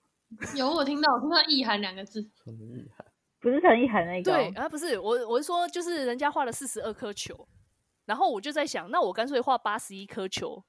[0.55, 2.21] 有，我听到，我听到意涵两个字。
[2.43, 3.05] 什么意涵？
[3.39, 4.31] 不是陈意涵那个？
[4.31, 7.47] 对啊，不是我，我是说，就是人家画了四十二颗球，
[8.05, 10.63] 然后我就在想，那我干脆画八十一颗球。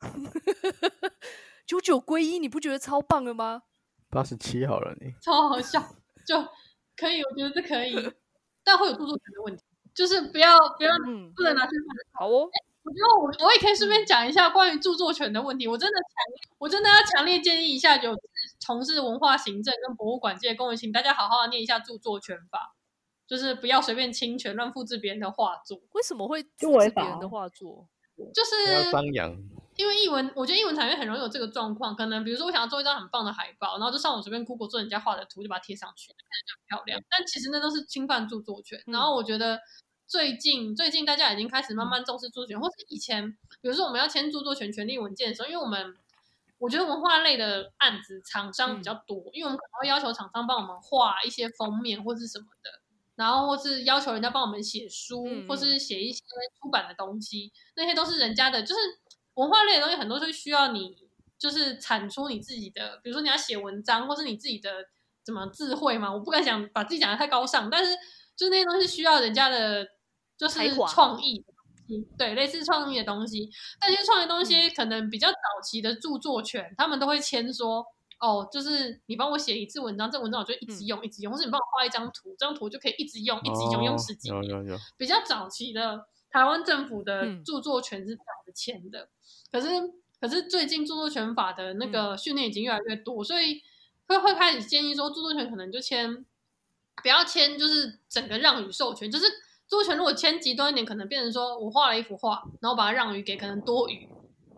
[1.66, 3.62] 九九归一，你不觉得超棒了吗？
[4.10, 5.80] 八十七好了，你超好笑，
[6.26, 6.36] 就
[6.96, 8.12] 可以，我觉得这可以，
[8.64, 9.62] 但会有著作权的问题，
[9.94, 12.20] 就是不要不要、嗯、不能拿去换。
[12.20, 15.68] 好哦，欸、我觉得我我也可以顺便讲一下关于著作权的问题。
[15.68, 18.12] 我真的强，我真的要强烈建议一下，有
[18.60, 22.76] 从事文化行政跟博物馆界的工人，请大家好好的念一下著作权法，
[23.26, 25.80] 就是不要随便侵权、乱复制别人的画作。
[25.92, 27.88] 为什么会复制别人的画作？
[28.34, 29.34] 就是张扬，
[29.76, 31.96] 因为译文，我觉得艺文产业很容易有这个状况。
[31.96, 37.02] 可能比如说，我想要做一张很棒的海报，然后就上网随便 Google 做人家画的图，就把它贴上去，看起来很漂亮。
[37.08, 38.78] 但其实那都是侵犯著作权。
[38.88, 39.58] 然后我觉得
[40.06, 43.30] 最近最近大家已经开始慢慢重视著作权，嗯、或是以前，
[43.62, 45.96] 比如说我们要签著作权权利文件的时候，因为我们
[46.60, 52.70] 我觉得文化类的案子厂商比较多，嗯、因为我们可能会要求厂商帮我们画一些封面或是什么的。
[53.16, 56.22] 然后或是要求人家帮我们写书，嗯、或是写一些
[56.58, 58.80] 出版的东西，那些都是人家的，就是
[59.34, 60.96] 文化类的东西，很多就需要你
[61.38, 64.70] 就是产出你自己的，比如说你要写文章，或是你自己的
[65.22, 66.10] 怎么智慧嘛。
[66.10, 67.94] 我不敢想把自己讲的太高尚，但是
[68.34, 69.86] 就是那些东西需要人家的，
[70.38, 71.44] 就是创意，
[72.18, 73.50] 对，类似创意的东西。
[73.80, 77.84] 那些创意的东西可能比较早期的著作权，他们都会签说。
[78.20, 84.44] 哦，就是你帮我写一次文章，这文章我就一直用，嗯、一直用，或是你帮我画一张图，这张图就可以一直用，一直用，用十几年。
[84.44, 84.78] 有有有。
[84.98, 89.08] 比较早期的台湾政府的著作权是这样子签的，嗯、
[89.50, 89.68] 可是
[90.20, 93.62] 可是最近著作权法的那个训练已经越来越多，嗯、所以
[94.06, 96.26] 会会开始建议说，著作权可能就签，
[97.02, 99.24] 不要签，就是整个让与授权，就是
[99.70, 104.06] 著作权如果签极端一点，可能变成说我画了一幅画，然后把它让与给可能多余，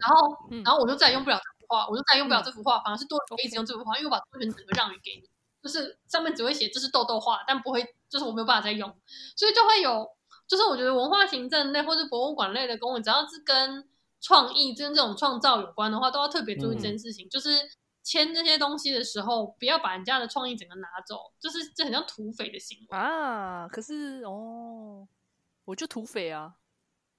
[0.00, 1.52] 然后、嗯、然后我就再也用不了这幅。
[1.68, 5.26] 画，我就再也用不了这幅画，反而是多可以一直用这幅画，因为我把著作权整个让与给你，
[5.62, 8.94] 就是上面只会写这是豆豆画，但不会，就是我没有办法再用，
[9.34, 10.06] 所以就会有，
[10.46, 13.88] 就是我觉得文化行政类或者博物馆类的公文，只要是跟
[14.20, 17.48] 创意、跟这种创造有关的话，都要特别注意这件事情，嗯、就是
[18.02, 23.68] 签这些东西的时候，不要把人家的创意整个拿走，就是这很像土匪的行为啊。
[23.68, 25.06] 可是哦，
[25.64, 26.54] 我就土匪啊，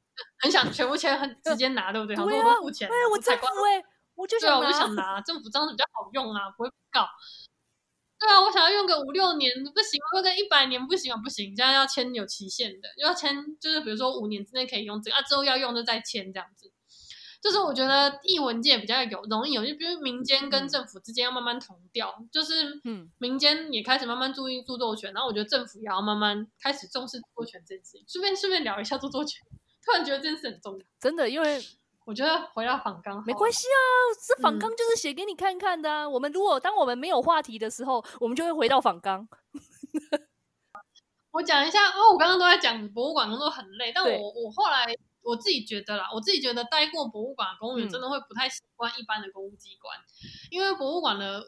[0.43, 2.15] 很想全部签，很直接拿，对不对？
[2.15, 3.83] 对啊，付钱，对，我才不会。
[4.15, 7.07] 我就想，我就想拿政府这样子比较好用啊，不会告。
[8.19, 16.72] 对啊，我想要用个五六年不行，用个一百年不行啊，不行，这样要签有期限的，要签就是比如说五年之内可以用这个啊，之后要用就再签这样子。
[17.43, 28.05] 就是我觉得艺文界比较有容易有，就比如民间跟政府之间要慢慢同调，嗯、就是嗯，民间也开始慢慢注意著作权，然后我觉得政府也要慢慢开始重视著作权这件事情。
[28.07, 29.45] 顺便顺便聊一下著作权，
[29.85, 31.61] 突然觉得这件事很重要，真的，因为。
[32.05, 33.79] 我觉得回到访纲没关系啊，
[34.27, 36.01] 这访纲就是写给你看看的、啊。
[36.03, 39.25] 嗯、我们如果当我们没有话题的时候，我们就会回到访纲。
[41.31, 51.43] 我讲一下，因为我刚刚都在讲博物馆工作很累，但我对我后来我自己觉得啦，我自己觉得待过博物馆公务员真的会不太习惯一般的公务机关，嗯、因为博物馆的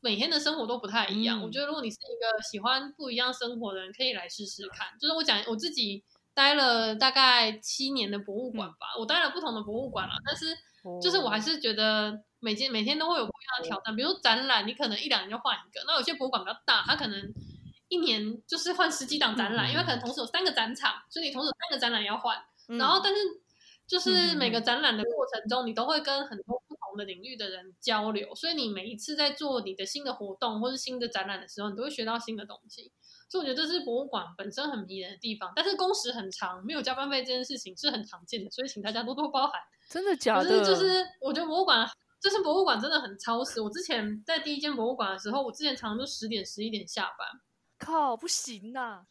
[0.00, 1.40] 每天的生活都不太一样。
[1.40, 4.88] 嗯、我觉得如果你是一个喜欢不一样生活的人，可以来试试看。
[4.98, 6.04] 就是我讲我自己。
[6.32, 10.56] 待了大概七年的博物馆吧，嗯、我待了不同的博物馆了，但是
[11.02, 13.94] 就是我还是觉得每天每天都会有不一样的挑战。
[13.96, 17.20] 比如说展览，你可能一两年就换一个，那有些博物馆比较大，它可能
[17.88, 22.38] 一年就是换十几档展览，嗯、因为可能同时有三个展场，所以你同时有三个展览要换。
[22.70, 23.20] 嗯、然后，但是
[23.86, 32.92] 就是每个展览的过程中，你都会跟很多不同的领域的人交流，所以你每一次在做你的新的活动或是新的展览的时候，你都会学到新的东西。
[33.28, 39.60] 所以我觉得这是博物馆本身很迷人的地方，但是工时很长，没有加班费这件事情是很常见的，所以请大家多多包涵。
[39.88, 40.64] 真的假的？
[40.64, 41.88] 就是我觉得博物馆，
[42.20, 43.60] 就是博物馆真的很超时。
[43.60, 47.28] 我之前在第一间博物馆的时候，我之前常常都十点十一点下班，
[47.78, 49.06] 靠，不行呐。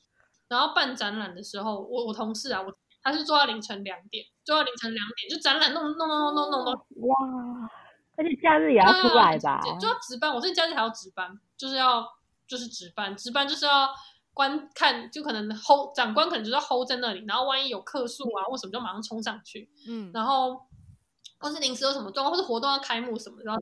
[0.49, 6.73] 然后办展览的时候，我我同事啊，我他是做到凌晨两点，做到凌晨两点，就展览弄弄弄弄弄弄弄。
[7.07, 7.69] 哇！
[8.17, 9.59] 而且假日也要出来吧？
[9.79, 12.05] 就要值班，我这假日还要值班，就是要
[12.47, 13.89] 就是值班，值班就是要。
[14.31, 20.57] 观看就可能 hold 长官可能就要 hold 在那里，然后万一有客诉啊或什么就马上冲上去，嗯，然后
[21.39, 23.61] 或是临时有什么状况或是活动要开幕什么，然后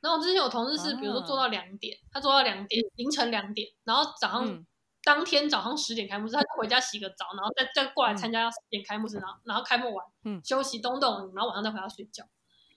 [0.00, 4.64] 然后我之前有同事是比如说做到两点，啊、他做到两点凌晨两点，然后早上、嗯、
[5.04, 12.24] 当天早上十点开幕式，他就回家洗个澡，然后再再过来参加十点开幕式，然后然后开幕完，嗯，休息动动，然后晚上再回家睡觉，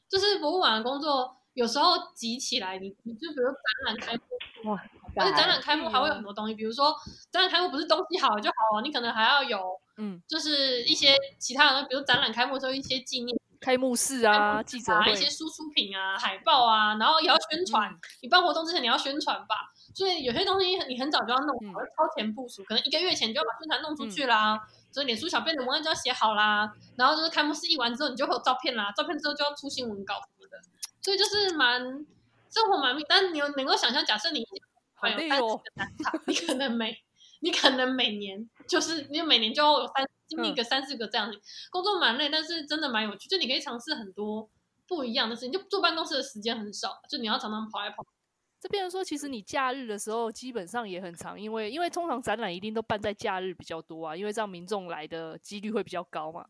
[0.10, 3.56] 就是博物馆的工作有时候急起来，你你就比如展
[3.88, 4.82] 览开幕哇。
[5.14, 6.96] 而且展览开幕还会有很多东西，比如说
[7.30, 17.90] 展览开幕不是东西好就好了，你可能还要有，嗯，就是一些其他的，比如展览开幕的时候一些纪念开幕式啊、记者会、一些输出品啊、海报啊，然后也要宣传。
[18.22, 24.60] 你办活动之前你要宣传吧，所以有些东西你很早就要弄好，超前部署，可能一个月前就要把宣传弄出去啦。
[24.92, 30.58] 所以脸书小编的文案就要写好啦，然后就是开幕式一完之后，你就会有照片啦，照片之后就要出新闻稿什么的，
[31.02, 31.80] 所以就是蛮
[32.50, 33.06] 生活蛮密。
[33.08, 34.44] 但你有能够想象，假设你。
[35.04, 36.96] 还有三十个展场，你可能每
[37.42, 43.28] 你可能每年就是你每年就要有三经历个三四个这样子，嗯、工作蛮累，但是真的蛮有趣。
[43.28, 44.50] 就你可以尝试很多
[44.88, 48.06] 不一样的事情，就坐办公室的时间很少，就你要常常跑来跑。
[48.60, 56.46] 这边说，其实你假日的时候基本上也很长，因为因为通常展览一定都办在假日比较多啊，因为这样民众来的几率会比较高嘛。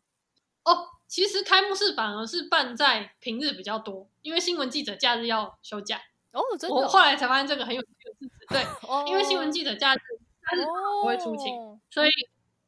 [0.64, 6.02] 哦，其实开幕式反而是办在平日比较多，因为新闻记者假日要休假。
[6.32, 6.76] 哦，真的。
[6.76, 8.46] 我后来才发现这个很有趣的事实。
[8.48, 9.98] 对， 哦、因为新闻记者假日
[10.44, 12.10] 他是不会出勤，哦、所以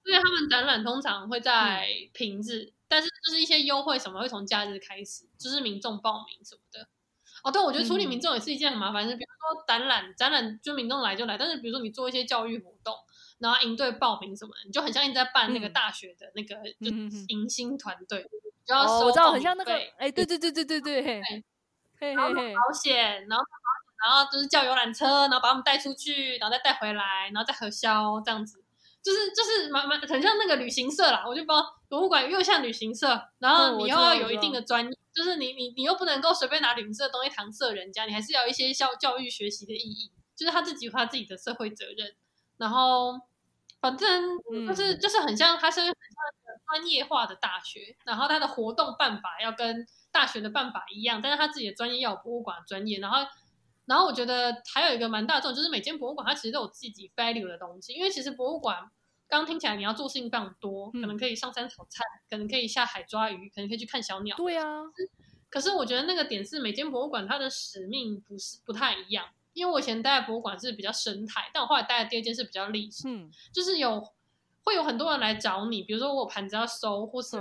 [0.05, 6.89] 因为他们展览通常会在平日，嗯、但是就是一些优惠什么会从假日开始，就是民众报名什么的。
[7.43, 12.95] 哦，对，我觉得处理民众也是一件很麻烦的事，嗯、比如说展览，展览就民众来就来，但是比如说你做一些教育活动，
[13.39, 16.91] 然后营队报名什么的，你就很像一直在办那个大学的那个就
[17.29, 18.31] 迎新团队，嗯、
[18.65, 21.03] 就要收、哦、我知道很像那个，哎，对对对对对对。
[21.03, 22.15] 对。
[22.15, 23.45] 然后保险，然后
[24.05, 28.63] 然后就是叫游览车，然后把他们带出去，然后再带回来，然后再核销这样子，
[29.03, 31.25] 就是就是蛮蛮很像那个旅行社啦。
[31.27, 42.15] 我就不知道博物馆又像旅行社，然后你又要有一定的专业，就是你你你又不能够随便拿旅行社的东西搪塞人家，你还是要一些教教育学习的意义，就是他自己有他自己的社会责任。
[42.57, 43.19] 然后
[43.81, 45.95] 反正就是、嗯、就是很像，他是很像
[46.67, 53.01] 专业化的大学，然后他的活动办法要跟大学的办法一样，但是他自己的专业要有博物馆专业。
[53.01, 53.27] 然后
[53.87, 58.91] 然后我觉得还有一个蛮大众，就是每间博物馆它其实都有自己 value 的东西，因为其实博物馆。
[59.27, 64.37] 刚听起来你要做事情非常多，可能可以上山采菜，嗯，可能可以下海抓鱼，可能可以去看小鸟。
[64.37, 64.83] 对啊，
[65.49, 69.27] 可是我觉得那个点是每间博物馆它的使命不是不太一样。
[69.55, 74.07] 因为我以前待的博物馆是比较生态，但我后来待的第二间是比较历史，嗯，就是有
[74.63, 77.37] 会有很多人来找你，比如说我有盘子要收，或是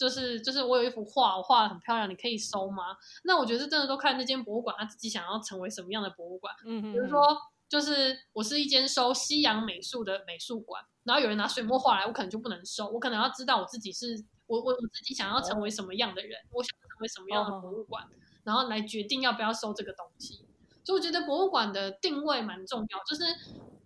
[0.00, 2.96] 就是就是我有一幅画，我画的很漂亮，你可以收吗？
[3.24, 6.54] 那我觉得这真的都看那间博物馆他自己想要成为什么样的博物馆。
[6.64, 7.20] 嗯嗯，比如说
[7.68, 10.82] 就是我是一间收西洋美术的美术馆。
[11.04, 12.88] 然后有人拿水墨画来，我可能就不能收。
[12.88, 18.08] 我可能要知道我自己是我我我自己想要成为什么样的人，哦、我想成为什么样的博物馆，哦，
[18.44, 20.46] 然后来决定要不要收这个东西。
[20.84, 23.24] 所以我觉得博物馆的定位蛮重要，就是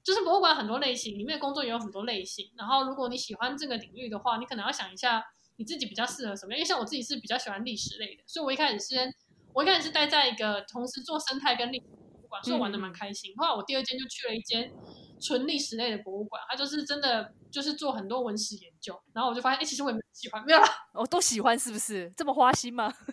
[0.02, 2.50] 就是博物馆很多类型，里面的工作也有很多类型。
[2.56, 5.24] 然后如果你喜欢这个领域的话，你可能要想一下
[5.56, 6.58] 你自己比较适合什么样。
[6.58, 9.12] 因为像我自己是比较喜欢历史类的，所以我一开始先
[9.52, 13.36] 我一开始是待在一个同时做生态跟历史博物馆，所以我玩的蛮开心，嗯。
[13.38, 14.70] 后来我第二间就去了一间。
[15.20, 22.92] 纯历史类的博物馆，它就是真的就是做很多文史研究，然后我就发现，哎、欸，其实我也蛮喜欢，没有啦，我都喜欢，是不是这么花心吗？
[22.92, 23.06] 就是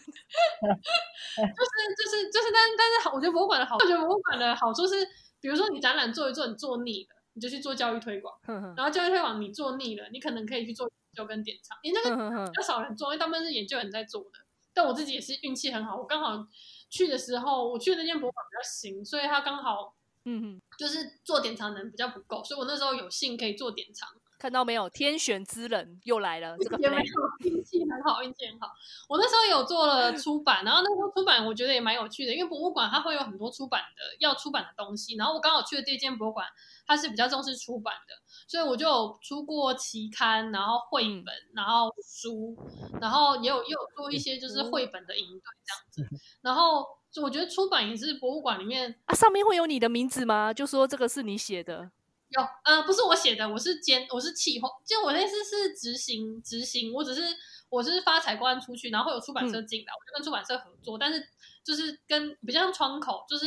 [1.96, 5.08] 就是就是，但但是我觉得博物馆的好，我觉得博物馆的好处是，
[5.40, 8.36] 比如说你展览做一做，你做腻了，你就去做教育推广，
[8.76, 14.32] 然后教育推广你做腻了，你可能可以去做研究跟典藏，你那个比较少人做，因为大部分是研究人在做的。
[14.74, 16.48] 但我自己也是运气很好，我刚好
[16.90, 19.96] 去的时候，我去的那间博物馆比较新，所以他刚好。
[20.24, 24.08] 嗯哼，就是做典藏人比较不够，所以我那时候有幸可以做典藏。
[24.42, 28.74] 看到没有，天选之人又来了，这个也没有运气很好，运气很好。
[29.08, 36.48] 我那时候有做了出版，然后那时候出版我觉得也蛮有趣的，因为博物馆它会有很多出版的要出版的东西，然后我刚好去的这间博物馆
[36.88, 38.16] 它是比较重视出版的，
[38.48, 42.58] 所以我就有出过期刊，然后绘本，然后书，
[43.00, 45.44] 然后也有也有做一些就是绘本的营队
[45.94, 46.84] 这样子，然后。
[47.12, 50.54] 就我觉得出版也是博物馆里面啊，上面会有你的名字吗？
[50.54, 51.92] 就说这个是你写的？
[52.32, 57.22] 有，嗯、呃，不是我写的，我是监，我是企划，就我那次是执行执行，我只是
[57.70, 61.22] 我是发采光出去，然后会有出版社进来、嗯，我就跟出版社合作，但是
[61.64, 63.46] 就是跟比较像窗口，就是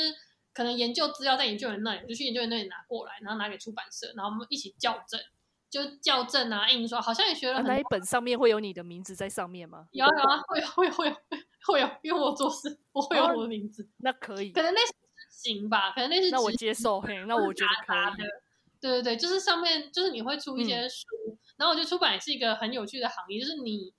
[0.53, 5.21] 可能研究资料在研究员那里，我就去研究员那里拿过来，然后拿给出版社，然后我们一起校正，
[5.71, 7.73] 就校正啊，印刷，好像也学了很多。
[7.73, 9.87] 那一本上面会有你的名字在上面吗？
[9.93, 11.17] 有啊有啊，会有会有会有。
[11.67, 14.93] 会有，因为我做事我会有我的名字，哦、那可以，可能那是
[15.31, 18.43] 行吧，可能那是那我接受，嘿，那我觉得可以的。
[18.85, 23.95] 对对对，就是上面就是你会出一些书，嗯、然后我觉得出版也是一个很有趣的行业，就是你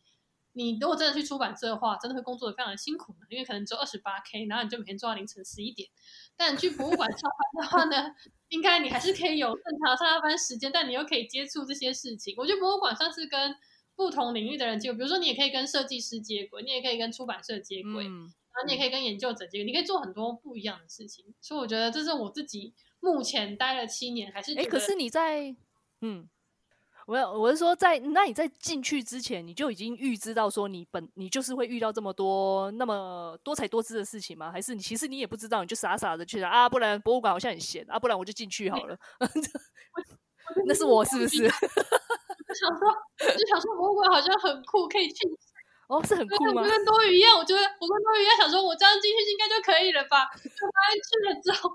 [0.54, 5.90] 你如果真的去出版社的话，真的会工作的非常的辛苦，因为可能只有二十八 K，然后你就每天做到凌晨十一点。
[6.38, 8.16] 但你去博物馆上班的话呢，
[8.50, 12.36] 应该你还是可以有正常上下班时间，但你又可以接触这些事情。
[12.38, 13.56] 我觉得博物馆算是跟
[13.96, 21.34] 不同领域的人接轨，比如说你也可以跟设计师接轨，你也可以跟出版社接轨，嗯，然后你也可以跟研究者接轨，你可以做很多不一样的事情。
[21.42, 22.74] 所以我觉得这是我自己
[23.06, 25.56] 目前待了七年，还是哎，可是你在
[26.02, 26.28] 嗯，
[27.06, 34.52] 我我是说在那你在进去之前，你就已经预知到说你本你就是会遇到这么多那么多彩多姿的事情吗？
[34.52, 36.68] 还是你其实你也不知道，你就傻傻的去了啊？
[36.68, 38.98] 不然博物馆好像很闲啊，不然我就进去好了。
[40.66, 41.38] 那是我是不是？
[41.48, 42.90] 想说，
[43.20, 45.28] 就想说博物馆好像很酷，可以去
[45.88, 46.62] 哦，是很酷吗？
[46.66, 50.26] 我跟多鱼一样，我觉得我跟多鱼一样，想说我这样进去应该就可以了吧？
[50.36, 51.70] 就发现去了之后，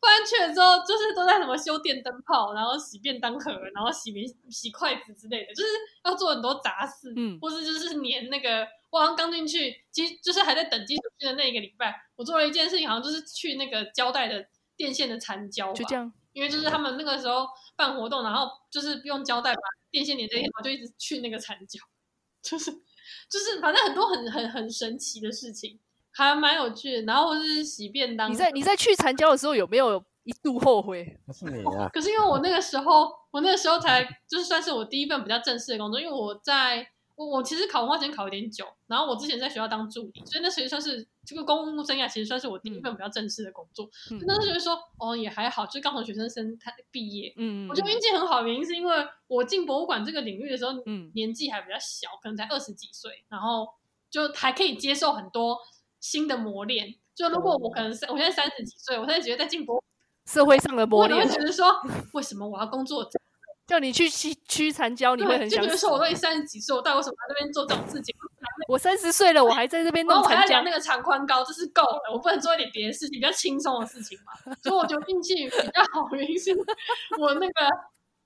[0.00, 5.68] 发现去了之后，就是都在什么修电灯泡，然后洗便当盒，然后洗米洗筷子之类的，就是
[6.04, 8.66] 要做很多杂事，嗯，或是就是粘那个。
[8.90, 14.46] 我好像刚进去，其实就是还在等基础训的那一个礼拜，我做了一件事情，好像就是去那个胶带的
[14.76, 16.12] 电线的缠胶，就这样。
[16.32, 19.60] 因为就是他们那个时候办活动，然后就是用胶带把。
[19.90, 21.78] 电线连在一起，我就一直去那个缠胶，
[22.42, 22.72] 就是
[23.30, 25.78] 就是，反正很多很很很神奇的事情，
[26.14, 27.02] 还蛮有趣的。
[27.02, 28.30] 然后是洗便当。
[28.30, 31.18] 你在你在去残交的时候有没有一度后悔？
[31.26, 31.88] 那是你啊。
[31.92, 36.88] 可是因为我那个时候，我那个时候才就是算是我第一份比较正式的工作，因为我在。
[37.16, 43.88] 我我其实考文化时间考有点久，然后我之前在学校当助理，所以那其实算是这个公务生涯，其实算是我第一份比较正式的工作。
[44.10, 47.32] 嗯、那时候觉得说，哦，也还好，就是刚从学生生他毕业。
[47.36, 53.68] 嗯，我觉得运气很好的原因是因为我进博物馆这个领域的时候，嗯，年纪还比较小，可能才二十几岁，然后
[54.10, 55.56] 就还可以接受很多
[56.04, 56.94] 新的磨练。
[57.14, 59.82] 就如果我可能是我现在三十几岁，我现在觉得在进博
[60.30, 61.74] 社会上的磨练，我会觉得说，
[62.12, 63.08] 为什么我要工作？
[63.66, 65.62] 叫你去去去残胶，你会很想。
[65.62, 68.14] 就比如说，我都已经三十几岁，我到底为什么在这边做这种事情？
[68.68, 70.34] 我三十岁了，我还在这边弄残胶。
[70.34, 72.12] 我还要量那个长宽高，这是够了。
[72.12, 74.54] 我不能做一点别的事情，比较轻松的事情嘛。
[74.62, 76.52] 所以我觉得运气比较好，原因是
[77.18, 77.54] 我那个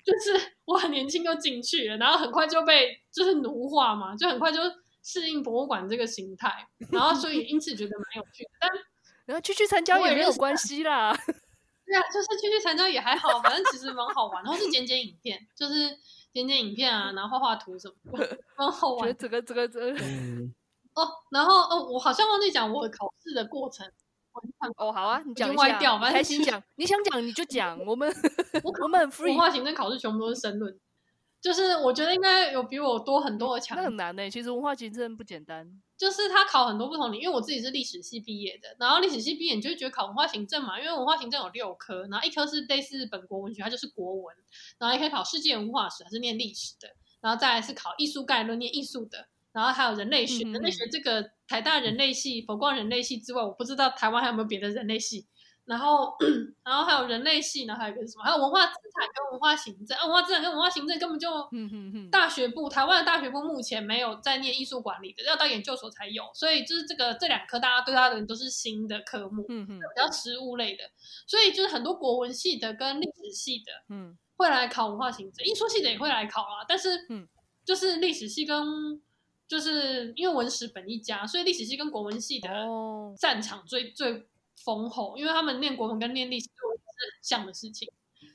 [0.02, 4.60] 就是我很年轻就进去了，然后很快就被就是奴化嘛，就很快就
[5.08, 8.50] 适应博物馆这个形态，然后所以因此觉得蛮有趣的。
[8.60, 8.70] 但
[9.24, 11.16] 然后去去参加也没有关系啦。
[11.86, 14.44] 对啊，就是去去参加也还好，反正其实蛮好玩。
[14.44, 15.88] 然后是剪剪影片，就是
[16.34, 19.16] 剪剪影片啊，然后画画图什么的，蛮好玩。
[19.16, 19.92] 这个这个这个，
[20.92, 23.90] 哦，然后哦，我好像忘记讲我考试的过程。
[24.76, 27.78] 哦，好啊，你讲一下，歪掉开心讲，你想讲你就讲。
[27.86, 28.14] 我们
[28.62, 29.28] 我我们很 free。
[29.28, 30.78] 文化行政考试全部都是申论，
[31.40, 33.76] 就是我觉得应该有比我多很多的强。
[33.76, 35.80] 那很难呢，其实文化行政不简单。
[35.96, 44.36] 就是他考很多不同领域，因为我自己是历史系毕业的，然后历史系毕业你就会觉得考文化行政嘛，因为文化行政有六科，然后一科是类似本国文学，它就是国文，
[44.78, 46.88] 然后也可以考世界文化史，还是念历史的，
[47.20, 55.26] 然后再来是考艺术概论，念艺术的，然后还有人类学，嗯嗯人类学这个台大人类系，佛光人类系之外，我不知道台湾还有没有别的人类系。
[55.68, 56.16] 然后，
[56.64, 58.24] 然后还有人类系，然后还有一个什么？
[58.24, 61.28] 还有文化资产跟文化行政啊，文化资产跟文化行政根本就，
[62.10, 66.24] 大学部台湾的大学部目前没有在念艺术管理的，要到研究所才有。
[66.32, 70.84] 所以就是这个这两科，大家对他的人都是新的科目，嗯嗯，比较实务类的。
[71.26, 76.64] 所以就是很多国文系的跟历史系的，嗯，会来考文化行政，艺术系的也会来考啊。
[76.66, 77.28] 但是，嗯，
[77.66, 78.98] 就是历史系跟
[79.46, 82.48] 就是因为文史本一家，所以历史系跟国文系的
[83.18, 84.26] 战场最最。
[84.64, 87.90] 丰厚，因为他们念国文跟念历史都是很像的事情，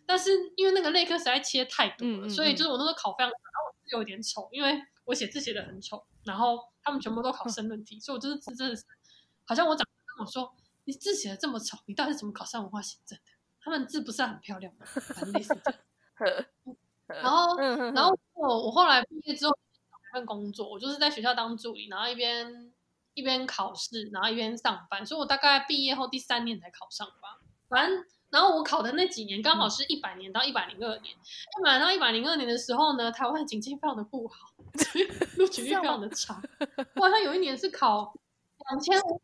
[0.06, 8.84] 但是因为那个类科实在切太多了，嗯嗯嗯，所以就是我那时候考非常，然后我字有点丑，因为我写字写的很丑，然后他们全部都考申论题，所以我就是字真的是，
[9.46, 10.54] 好像我长辈跟我说，
[10.86, 13.24] 你字写的这么丑，你到底是怎么考上文化行政的？
[13.62, 14.86] 他们字不是很漂亮吗？
[14.86, 16.46] 反正类似这样。
[17.08, 22.73] 然后，然后我我后来毕业之后找一份工作，我就是在学校当助理，然后一边。
[23.14, 27.40] 一边考试，然后一边上班，所以我大概毕业后第三年才考上吧。
[27.70, 31.16] 反正，然后我考的那几年刚好是一百年到一百零二年。
[31.16, 34.50] 一百到一百零二年的时候呢，台湾的经济非常的不好，
[35.38, 36.42] 录取率非常的差。
[36.96, 38.14] 我好像有一年是考
[38.70, 39.22] 两千五。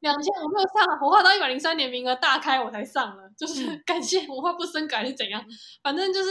[0.00, 5.44] 两千我没有上，我画到一百零三年名额大开我才上了，就是 感谢文化部深改是怎样，
[5.82, 6.30] 反正就是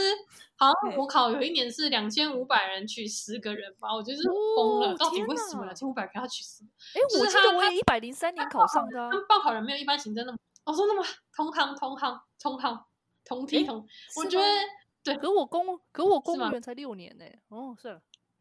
[0.56, 4.22] 好像我考有一年是两千五百人取十个人吧，我觉得是
[4.56, 6.64] 疯了，到底为什么两千五百个要取十？
[6.94, 11.04] 哎，我记得我也一百零三年考上的，他们报考人没有一般行政那么，我说那么
[11.34, 12.84] 同行同行同行
[13.24, 14.44] 同梯同，我觉得
[15.04, 17.88] 对，可我公可我公务员才六年呢，哦，是，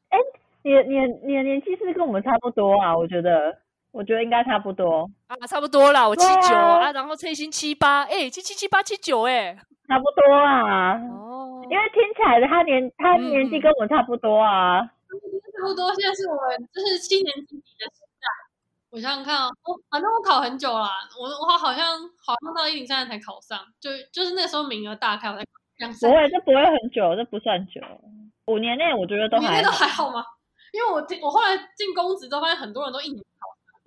[0.09, 0.17] 哎，
[0.63, 2.97] 你你你的年纪是不是跟我们差不多啊？
[2.97, 3.55] 我觉得。
[3.91, 10.93] 我觉得应该差不多啊，差不多啦，我七九啊，然后翠心七八，哎，七七七八七九，哎，差不多啊。
[10.93, 15.89] 哦，因为听起来的他年他年纪跟我差不多啊，差不多。
[15.95, 18.25] 现在是我们就是七年级的时代。
[18.91, 26.09] 我想想看啊，我反正我考很久啦，我我好像好像到一零三才考上，就就是那时候名额大开，我才考两三。
[26.11, 27.81] 不会，这不会很久，这不算久。
[28.45, 29.49] 五年内我觉得都还好。
[29.49, 30.23] 五年内都还好吗？
[30.71, 33.23] 因为我我后来进公职之后发现很多人都一年。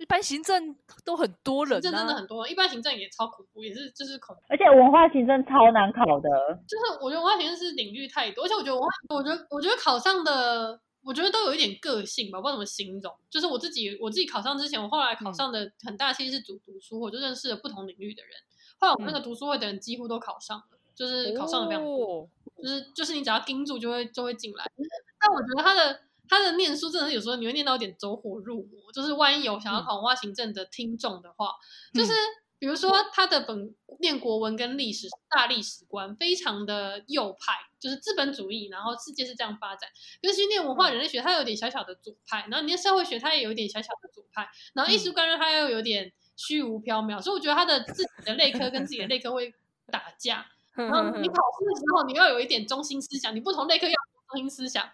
[0.03, 0.75] 一般行政
[1.05, 2.45] 都很多人，啊，行政真的很多。
[2.45, 4.41] 一般行政也超恐怖，也是就是恐怖。
[4.49, 6.29] 而且文化行政超难考的，
[6.67, 13.15] 就是我觉得文化行政是领域太多，而且我觉得文化，我觉得我觉得考上的，我觉得都有一点个性吧，我不知道怎么形容。
[13.29, 18.33] 就是我自己，我自己考上之前，我后来考上的很大其实是组读书会，我就认识了不同领域的人。
[18.79, 22.27] 后来我们那个读书会的人几乎都考上了，嗯、就是考上的非常多，哦、
[22.61, 24.69] 就是就是你只要盯住就会就会进来。
[25.17, 26.01] 但我觉得他的。
[26.29, 31.53] 他的念书真的是有时候你会念到有点走火入魔，就是万一有想要考文化行政的听众的话，
[31.93, 32.13] 嗯、就是
[32.59, 39.89] 比如说他的本念国文跟历史大历史观非常的右派，就是资本主义，然后世界是这样发展。
[40.21, 49.53] 可是念文化人类学，他有点小小的左派，然后你念社会学，他也有一点小小的左派，然后艺术观呢，他又有点虚无缥缈，所以我觉得他的自己的类科跟自己的类科会
[49.91, 50.45] 打架。
[50.75, 53.97] 然后你考试的时候，你要有一点中心思想，你不同类科要有
[54.29, 54.89] 中心思想。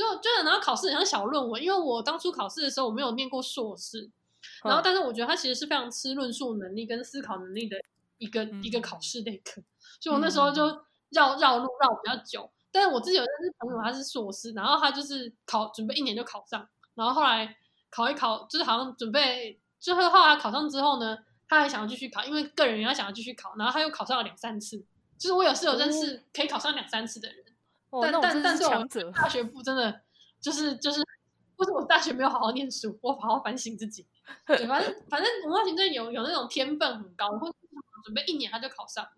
[0.00, 4.10] 就就然后考试很像小论文，因为我当初考试的时候我没有念过硕士，
[4.64, 7.76] 然后但是我觉得它其实是非常吃论述能力跟思考能力的
[8.16, 9.60] 一个、嗯、一个考试类科，
[10.00, 10.64] 所以我那时候就
[11.10, 12.50] 绕绕路绕比较久。
[12.72, 17.54] 但是我自己有认识朋友他是硕士，然后他就是考准备一年就考上，然后后来
[17.90, 24.82] 考一考就是好像准备，最后后来考上之后呢，他还想要继续考，因为个人原来想要继续考，然后他又考上了两三次，
[25.18, 27.44] 就是我有是有认识可以考上两三次的人。
[28.02, 30.02] 但但但是我大学部真的
[30.40, 31.00] 就是就是，
[31.56, 32.98] 为什么我大学没有好好念书？
[33.02, 34.06] 我好好反省自己。
[34.46, 37.52] 对，反正反正文化行政有有那种天分很高，或
[38.04, 39.10] 准备一年他就考上了，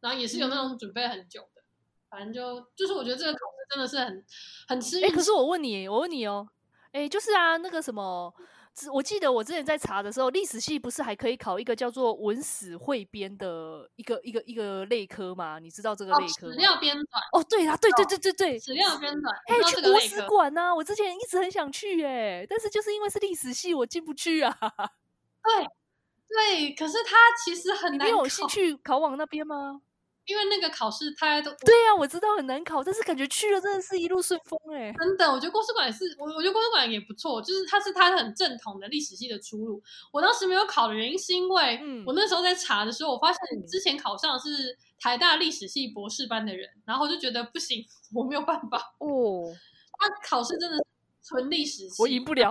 [0.00, 1.62] 然后也是有那种准备很久的。
[2.08, 4.24] 反正就就是我觉得这个考试真的是很
[4.68, 4.98] 很吃。
[4.98, 6.48] 哎、欸，可是我问你，我问你哦，
[6.92, 8.32] 哎、欸，就是啊，那个什么。
[8.92, 15.58] 我记得我之前在查的时候，历史系不是还可以考一个叫做文史汇编的一个一个一个类科吗？
[15.58, 16.52] 你知道这个类科吗？
[16.52, 17.04] 史料编纂。
[17.32, 19.30] 哦，对啊，对对对对对，史料编纂。
[19.46, 20.74] 哎，去国史馆呐！
[20.74, 24.56] 我之前一直很想去哎，但是就是因为是历史系，我进不去啊。
[25.42, 25.66] 对
[26.28, 28.08] 对，可是他其实很难。
[28.08, 29.82] 你有兴趣考往那边吗？
[30.26, 34.94] 因为那个考试，大家都对呀、啊，我知道很难考，但是感觉去了真的是一路顺风哎、欸。
[34.98, 39.82] 真的，我觉得国史馆也是，我我觉得国史馆也不错，就是它是它很正统的历史系的出路。
[40.12, 49.52] 我当时没有考的原因是因为，我那时候在查的时候，我发现之前考上的是台大历史系博士班的人，然后我就觉得不行，我没有办法哦。
[50.00, 50.84] 他考试真的是
[51.22, 52.50] 纯历史系，我赢不了，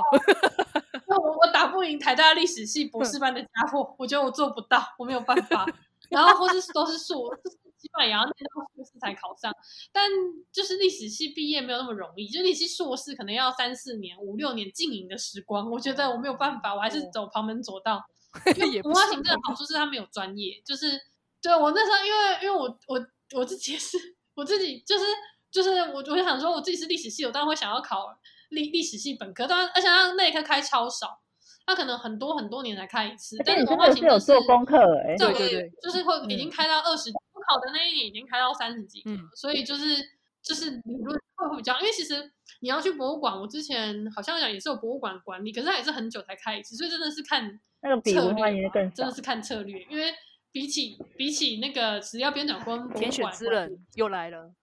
[1.08, 5.66] 那 我我打不赢台大历史系博士班的家伙，我觉得我做不到，我没有办法。
[6.14, 7.30] 然后或是都是硕。
[7.76, 9.52] 基本上也要念到硕士才考上，
[9.92, 10.10] 但
[10.54, 15.70] 就是历史系毕业没有那么容易，就历史系硕士可能要三四年、五六年经营的时光。
[15.70, 18.02] 我觉得我没有办法，我还是走旁门左道。
[18.56, 20.98] 因为文化行政的好处是他没有专业，就是
[21.42, 23.06] 对我那时候，因为因为我我
[23.36, 23.98] 我自己是
[24.34, 25.04] 我自己就是
[25.52, 28.08] 就是我我就想说我自己是历史系，我当然会想要考
[28.52, 31.20] 历历史系本科，当然而且它那一科开超少。
[31.66, 39.98] 他可能很多很多年才开一次，但是文化行政是有做功课哎，对对对，就是会已经开到二十，我考的那一年已经开到三十几个，所以就是
[40.42, 50.14] 就是理论会会比较，因为其实你要去博物馆，我之前好像讲也是有博物馆管理，可是它也是很久才开一次，所以真的是看那个比文化也更真的是看策略，因为
[50.52, 54.54] 比起比起那个只要编纂官，天选之人又来了。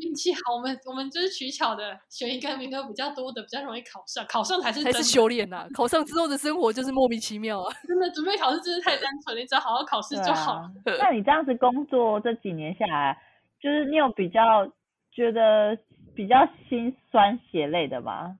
[0.00, 4.24] 运气好，我们我们就是取巧的，选一个名额比较多的，比较容易考上。
[4.28, 7.74] 考上才是才是修炼呐、啊，考上之后的生活就是莫名其妙啊！
[7.86, 10.52] 真的准备考试真是太单纯，你只要好好考试就好。
[10.52, 13.18] 啊、那你这样子工作这几年下来，
[13.60, 14.70] 就是你有比较
[15.12, 15.78] 觉得
[16.14, 18.38] 比较心酸血泪的吗？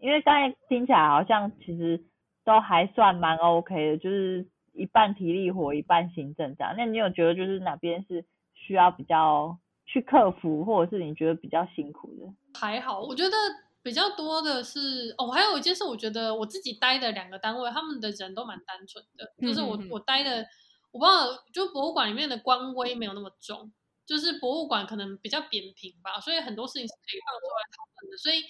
[0.00, 2.02] 因为刚才听起来好像其实
[2.44, 6.74] 都还算蛮 OK 的，就是一半体力活，一半行政这样。
[6.76, 9.58] 那你有觉得就是哪边是需要比较？
[9.90, 12.60] 去克服，或者是你觉得比较辛苦的？
[12.60, 13.34] 还好，我觉得
[13.82, 20.46] 比较多的是哦，还有一件事，我觉得我自己待的两个单位，他们的人都蛮单纯的，就是我我待的，
[20.92, 23.72] 我不知道，就博物馆里面的官威没有那么重，
[24.04, 28.44] 就是博物馆可能比较扁平吧，所以很多事情是可以放出来讨论的，所以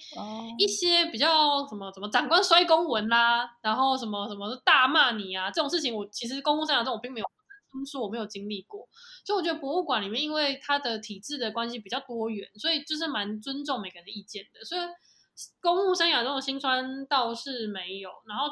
[0.61, 7.25] 一些比较什么什么长官摔公文啦、啊，然后什么什么大骂你啊这种事情，我其实公务生涯中我并没有。
[7.71, 8.87] 听说我没有经历过，
[9.25, 14.63] 所以我觉得博物馆里面，因为它的体制的关系比较多元，所以就是蛮尊重每个人的意见的。
[14.65, 14.81] 所以
[15.61, 18.47] 公务生涯中的辛酸倒是没有，然后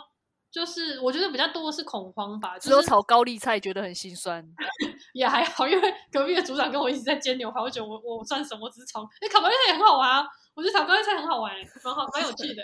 [0.49, 2.57] 就是我觉得比较多的是恐慌吧。
[2.57, 4.47] 只有炒高丽菜觉得很心酸，
[5.13, 8.65] 也还好，因为隔壁的组长跟我一直在煎牛排，我觉得我我算什么？
[8.65, 10.27] 我只是炒，哎，烤高丽菜也很好玩啊！
[10.53, 11.53] 我觉得炒高丽菜很好玩，
[11.83, 12.63] 蛮好，蛮有趣的。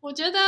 [0.00, 0.38] 我觉得，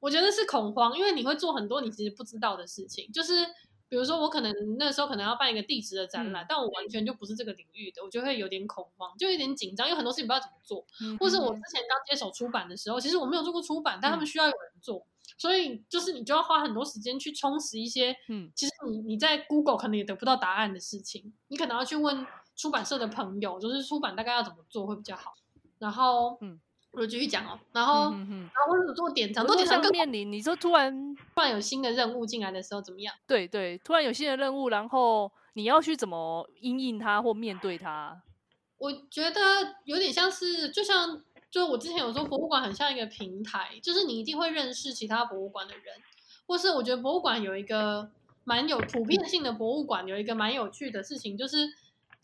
[0.00, 3.46] 我觉得是恐慌，因为你会做很多你其实不知道的事情，就是。
[3.88, 10.84] 比如说，我可能那时候可能要办一个地质的展览，嗯、但我完全就不是这个领域的，我就会有点恐慌，就有点紧张，因为很多事情不知道怎么做。
[11.00, 25.34] 嗯、或是我之前刚接手出版的时候，其实我没有做过出版，但他们需要有人做，嗯、所以就是你就要花很多时间去充实一些，嗯，其实你你在 Google 可能也得不到答案的事情，你可能要去问出版社的朋友，就是出版大概要怎么做会比较好。
[25.78, 26.60] 然后，嗯。
[26.90, 33.14] 我继续讲哦，然后，嗯、哼哼然后或者做典藏，做典藏更面临你说突然突然有新的任务进来的时候怎么样？
[33.26, 38.22] 对对，突然有新的任务，然后你要去怎么因应它或面对它？
[38.78, 39.40] 我觉得
[39.84, 45.94] 有点像是，就像就我之前有说，博物馆很像一个平台，就是你一定会认识其他博物馆的人，
[46.46, 48.10] 或是我觉得博物馆有一个
[48.44, 51.68] 蛮有普遍性的博物馆有一个蛮有趣的事情，就是。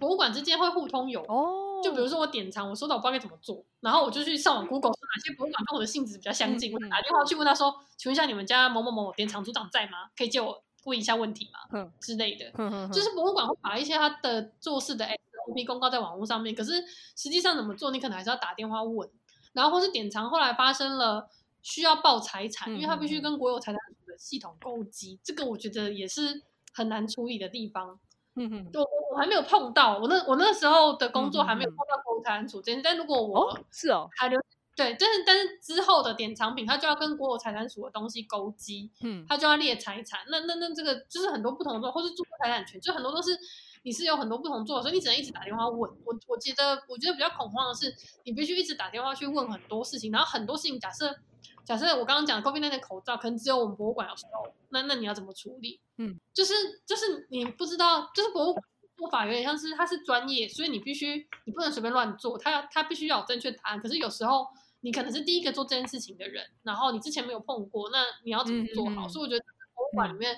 [0.04, 10.10] 博物馆之间会互通有哦，就比如说我典藏，我收到我不知道该怎么做，然后我就去上网 Google 说哪些博物馆跟我的性质比较相近，我就打电话去问他说，请问一下你们家某某某典藏组长在吗？
[10.14, 11.90] 可以借我问一下问题吗？
[12.02, 12.50] 之类的，
[12.92, 16.84] 就是博物馆会把一些他的做事的 SOP 公告在网络上面，可是
[17.16, 19.08] 实际上怎么做，你可能还是要打电话问，
[19.54, 21.30] 然后或是典藏后来发生了
[21.62, 26.42] 需要报财产，因为他必须跟国有财产署的系统勾稽，这个我觉得也是
[26.74, 27.98] 很难处理的地方。
[28.36, 28.80] 嗯哼，我
[29.12, 34.40] 我还没有碰到，我那我那时候的工作还没有碰到国有财产处这件事，但如果我、哦、是哦，还留
[34.76, 43.38] 对，但是但是之后的典藏品，它就要跟国有财产署的东西勾稽，嗯，它就要列财产，那那那这个就是很多不同的，或是著作财产权，就很多都是
[43.84, 45.78] 你是有很多不同做，所以你只能一直打电话问。
[45.78, 51.16] 我我觉得我觉得比较恐慌的是，你必须一直打电话去问很多事情，然后很多事情假设。
[51.64, 54.26] 假设我刚刚讲的 COVID 那件口罩，可能只有我们博物馆有收，
[54.68, 55.80] 那那你要怎么处理？
[55.96, 56.52] 嗯，就是
[56.84, 58.64] 就是你不知道，就是博物馆
[58.96, 63.80] 做法有点像是它是专业，所以你必须你不能随便乱做，它要它必须要有正确答案。
[63.80, 64.46] 可是有时候
[64.80, 69.06] 你可能是第一个做这件事情的人，然后你之前没有碰过，那你要怎么做好？
[69.06, 69.44] 嗯、所以我觉得
[69.74, 70.36] 博物馆里面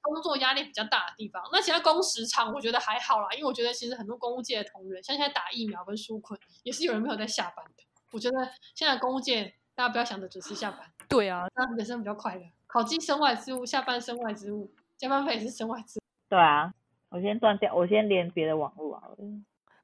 [0.00, 7.84] 工作压力比较大的地方，嗯、那其他工时长我觉得还好啦，因为我觉得其实很多公务界的同仁，像现在打疫苗跟纾困，也是有人没有在下班的。
[8.12, 8.36] 我觉得
[8.74, 12.42] 现在公务界大家不要想着准时下班， 对啊，那人生比较快乐。
[12.66, 16.02] 考绩身外之物，下班身外之物，加班费也是身外之物。
[16.28, 16.72] 对啊，
[17.08, 19.02] 我先断掉，我先连别的网络啊。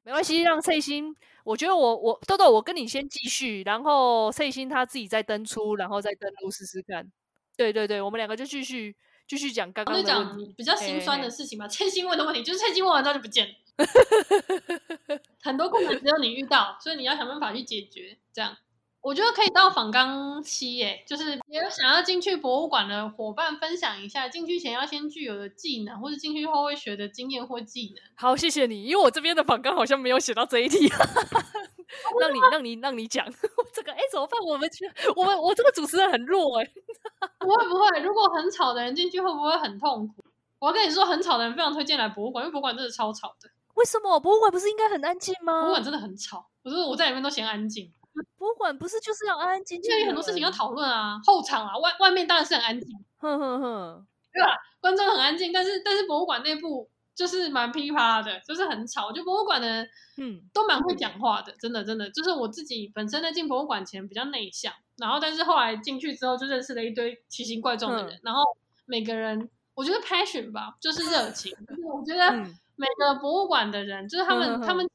[0.03, 7.09] 没关系，让翠心，我觉得我我豆豆，我跟你先继续，然后翠心他自己再登出，然后再登录试试看。
[7.55, 8.95] 对对对，我们两个就继续
[9.27, 11.67] 继续讲刚刚的问题，比较心酸的事情嘛。
[11.67, 13.53] 翠心问的问题就是翠心问完之后就不见了。
[15.41, 18.17] 很多困难只有你遇到，所以你要想办法去解决。
[18.33, 18.57] 这样，
[19.01, 28.03] 我觉得可以到访纲期耶，就是也有想要进去博物馆的伙伴分享一下，进去前要先具有的技能，或者进去后会学的经验或技能。
[28.15, 30.87] 好，谢谢你，因为我这边的访纲好像没有写到这一题，
[32.19, 33.25] 让你让你让你讲
[33.73, 33.91] 这个。
[33.91, 34.39] 哎，怎么办？
[34.45, 34.85] 我们去，
[35.15, 36.71] 我们我这个主持人很弱哎。
[37.39, 40.23] 不会不会，如果很吵的人进去会不会很痛苦？
[40.59, 43.49] 我要跟你说，很吵的人非常推荐来博物馆，因为博物馆真的超吵的。
[43.73, 45.61] 为什么博物馆不是应该很安静吗？
[45.61, 47.91] 博物馆真的很吵，我说我在里面都嫌安静。
[48.37, 49.91] 博物馆不是就是要安安静静？
[49.91, 54.57] 因为有很多事情要讨论啊，后场啊，外外面当然是很安静， 哼哼哼，对吧？
[54.79, 59.07] 观众很安静，但是但是博物馆内部就是蛮噼啪的，就是很吵。
[59.07, 62.09] 我觉得博物馆的人嗯都蛮会讲话的，真的真的。
[62.11, 68.43] 就是我自己本身在进博物馆前比较内向，然后但是后来进去之后就认识了一堆奇形怪状的人，然后
[68.85, 72.25] 每个人我觉得 passion 吧，就是热 情，就是我觉得。
[72.35, 74.89] 嗯每个博物馆的人，就是他们，他们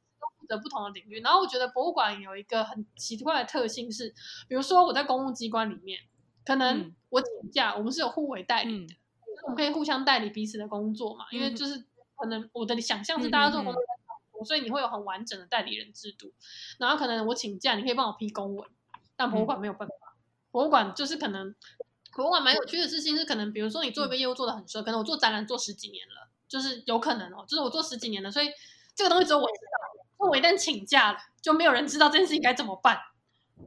[0.46, 1.20] 都负责不同的领域。
[1.20, 4.14] 然后我觉得博物馆有一个很奇怪的特性是，
[4.48, 6.00] 比如说我在公务机关里面，
[6.44, 8.98] 可能我请假，嗯、我们是有互为代理的，嗯、
[9.44, 11.26] 我们可以互相代理彼此的工作嘛。
[11.32, 11.84] 嗯、因为就是
[12.16, 16.32] 可能我的想象是大家做工作差不多，所以你会有很完整的代理人制度。
[16.78, 18.68] 然后可能我请假，你可以帮我批公文，
[19.16, 19.94] 但博物馆没有办法。
[19.94, 20.16] 嗯、
[20.50, 21.54] 博物馆就是可能，
[22.14, 26.28] 博物馆蛮有趣的事情是，可能比如说你做一个业务做的很顺，可能我做展览做十几年了。
[26.48, 28.48] 就是有可能哦，就是我做十几年了，所以
[28.94, 29.85] 这个东西只有我知道。
[30.18, 32.98] 那我一旦请假了，就没有人知道这件事情该怎么办。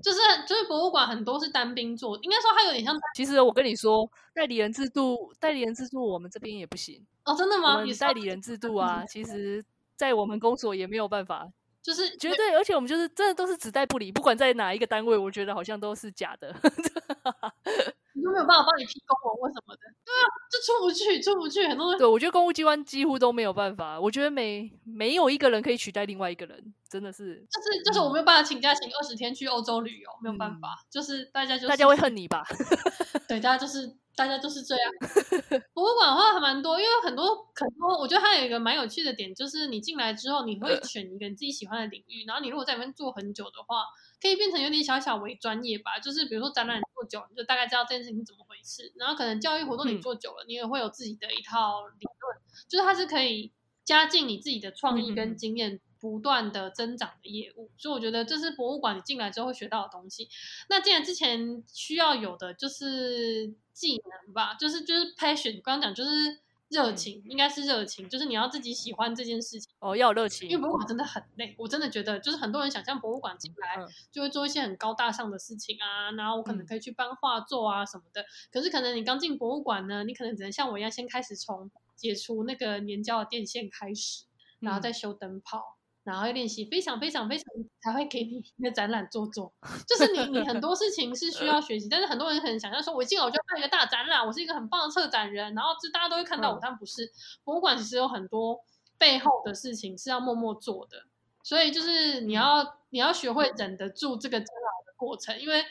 [0.04, 2.96] 就是就是博物馆很多是单兵做，应该说它有点像。
[3.16, 7.84] 其实我跟你说，代理人制度，代理人制度我们这边也不行哦，真的吗？
[7.84, 11.50] 你代理人制度啊，其实在我们公所也没有办法，
[11.82, 16.56] 就是绝对，而且我们就是真的都是只带不理，不管在哪一个单位，我觉得好像都是假的。
[18.20, 21.98] 你都没有办法帮你批公文或什么的，对啊，就出不去，出不去，很多人。
[21.98, 27.36] 对，我觉得公务机关几乎都没有办法，我觉得没没有一个人可以取代另外一个人，真的是。
[27.50, 32.44] 就是就是我没有办法请假请二十天去欧洲旅游，没有办法，嗯、就是大家就是、大家会恨你吧？
[33.28, 33.96] 对，大家就是。
[34.16, 34.92] 大家就是这样。
[35.74, 43.86] 博物馆的话还蛮多，因为很多很多，我觉得它有一个蛮有趣的点，就是你进来之后，你会选一个你自己喜欢的领域，然后你如果在里面做很久的话，
[44.22, 45.98] 可以变成有点小小为专业吧。
[46.04, 48.92] 就是比如说展览做久，你就大概知道这件事情怎么回事。
[48.96, 52.38] 然后可能教育活动你做久了，你也会有自己的一套理论，
[52.68, 53.52] 就是它是可以
[53.86, 55.80] 加进你自己的创意跟经验。
[56.02, 60.30] 不断的增长的业务，所以我觉得这是博物馆你进来之后会学到的东西。
[60.70, 66.40] 那进来之前需要有的就是技能吧，就是就是 passion，刚刚讲就是
[66.70, 70.48] 热情，嗯、应该是热情，就是你要自己喜欢这件事情哦，要有热情。
[70.48, 78.22] 因为博物馆真的很累，我真的觉得就是很多人想象博物馆进来就会做一些很高大上的事情啊，然后我可能可以去搬画作啊什么的。
[78.22, 84.26] 嗯、可是可能你刚进博物馆呢，你可能只能像我一样，先开始从解除那个粘胶的电线开始，
[84.60, 85.79] 然后再修灯泡。
[86.10, 87.46] 嗯然后要练习非常非常非常
[87.84, 89.54] 才会给你一个展览做做，
[89.88, 97.12] 就是你你很多事情是需要学习，但是很多人很想要说，我进来我就要办一个大展览，我是一个很棒的策展人，然后就大家都会看到我，但不是。
[97.44, 98.60] 博物馆其实有很多
[98.98, 101.04] 背后的事情是要默默做的，
[101.44, 105.64] 所以就是你要你要学会忍得住这个煎熬的过程，因为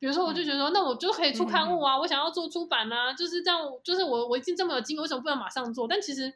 [0.00, 5.86] 比如说我就觉得说，那我就可以出刊物啊，我想要做出版啊，就是这样，就是我我已经这么有经验，为什么不能马上做？
[5.86, 6.34] 但其实。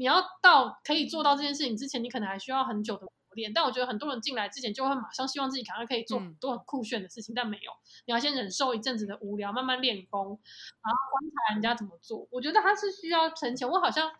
[0.00, 3.52] 你要到可以做到这件事情之前，你可能还需要很久的磨练。
[3.52, 7.70] 但我觉得很多人进来之前就会马上希望自己赶快可以做很多很酷炫的事情，嗯、但没有。
[8.06, 10.40] 你要先忍受一阵子的无聊，慢慢练功，
[10.82, 12.26] 然后观察人家怎么做。
[12.30, 13.68] 我觉得他是需要存钱。
[13.68, 14.10] 我好像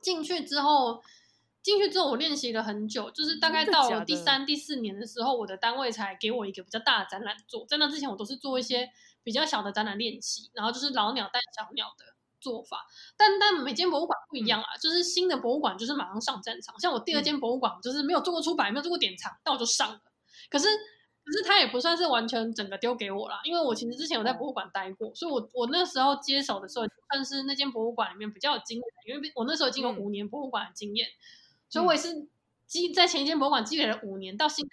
[0.00, 1.02] 进去之后，
[1.60, 7.66] 进去之后我练习了很久，就是大概到了第三、第四年的时候，我的单位才给我一个比较大的展览做。
[7.66, 8.88] 在那之前，我都是做一些
[9.24, 12.14] 比较小的展览练习，然后就是老鸟带小鸟的。
[12.40, 16.78] 做法，但但每间博物馆不一样啊，嗯、就是新的博物馆就是马上上战场。
[16.78, 20.00] 像我第二间博物馆，就是没有做过出版，没有做过典藏，但我就上了。
[20.50, 20.68] 可是，
[21.24, 31.18] 可是他也不算是完全整个丢给我啦，因为我其实之前有在博物馆待过，所以我我那时候接手的时候，算是那间博物馆里面比较有经验，因为我那时候已经有五年博物馆的经验，嗯、
[31.68, 32.28] 所以我也是
[32.66, 34.70] 积在前一间博物馆积累了五年，到新疆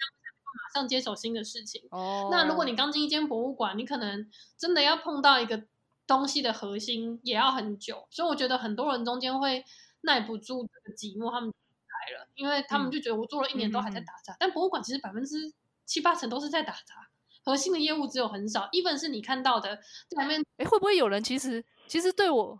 [0.54, 1.82] 马上接手新的事情。
[1.90, 5.64] 哦，那如果你刚进一间博物馆，你可能真的要碰到一个
[6.06, 8.06] 东西的核心，也要很久。
[8.10, 9.64] 所以我觉得很多人中间会
[10.02, 14.32] 耐不住这个寂寞，他们来了，因为他们就觉得我做了一年都还在打杂。
[14.34, 15.52] 嗯、但博物馆其实百分之
[15.84, 17.08] 七八成都是在打杂。
[17.42, 19.76] 核心的业务只有很少，even 是你看到的
[20.08, 22.58] 在外面，哎，会不会有人其实其实对我，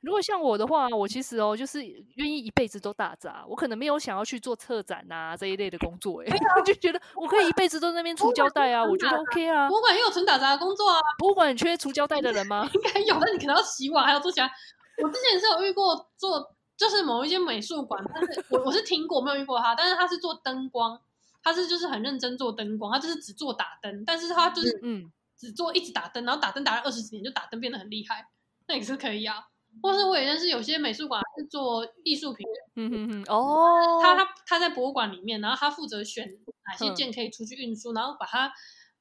[0.00, 6.26] 如果像我的话，我其实哦，就是愿意一辈子都打杂，我可能没有想要去做策展啊这一类的工作，哎，
[6.64, 9.68] 就觉得我可以一辈子都在那边除胶带啊，我觉得 OK 啊。
[9.68, 12.68] 博物馆也有纯打杂的工作啊，博物馆缺除胶带的人吗？
[12.74, 14.50] 应该有，但你可能要洗碗，还要做其他。
[15.02, 21.00] 我之前是有遇过做，就是某一间美术馆，但是我我是听过，没有遇过他，但是他是做灯光。
[21.42, 28.26] 他是就是很认真做灯光，他就是只做打灯，但是他就是嗯，只做一直打灯，然后打灯打了二十几年，就打灯变得很厉害，
[28.66, 29.46] 那也是可以啊。
[29.82, 36.26] 或是我也认识有些美术馆是做艺术品，嗯哼哼，哦，他他他在博物馆里面，然后他负责选
[36.66, 38.52] 哪些件可以出去运输，然后把它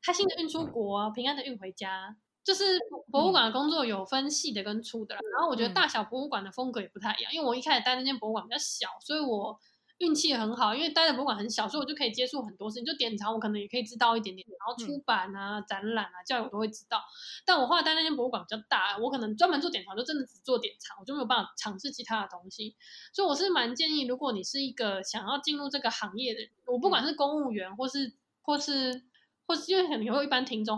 [0.04, 2.16] 开心的运出国，平安的运回家。
[2.44, 2.80] 就是
[3.12, 9.60] 博物馆的工作有分细的跟粗的啦，然后我觉得大小博物馆的风格也不太一样，因为我一开始待那间博物馆比较小，所以我。
[10.00, 12.86] 运气也很好，因为待的博物馆很小，所以我就可以接触很多事情。
[12.86, 17.02] 就典藏，我可能也可以知道一点点，然后出版啊、嗯、展览啊、教育我都会知道。
[17.46, 22.76] 但我后来待那间博物馆比较大，我可能专门做典藏，就真的只做典藏，我就没有办法尝试其他的东西。
[23.14, 29.04] 所以我是蛮建议，如果你是一个想要进入这个行业的人，我不管是公务员，或是或是
[29.48, 30.78] 或是因为可能有一般听众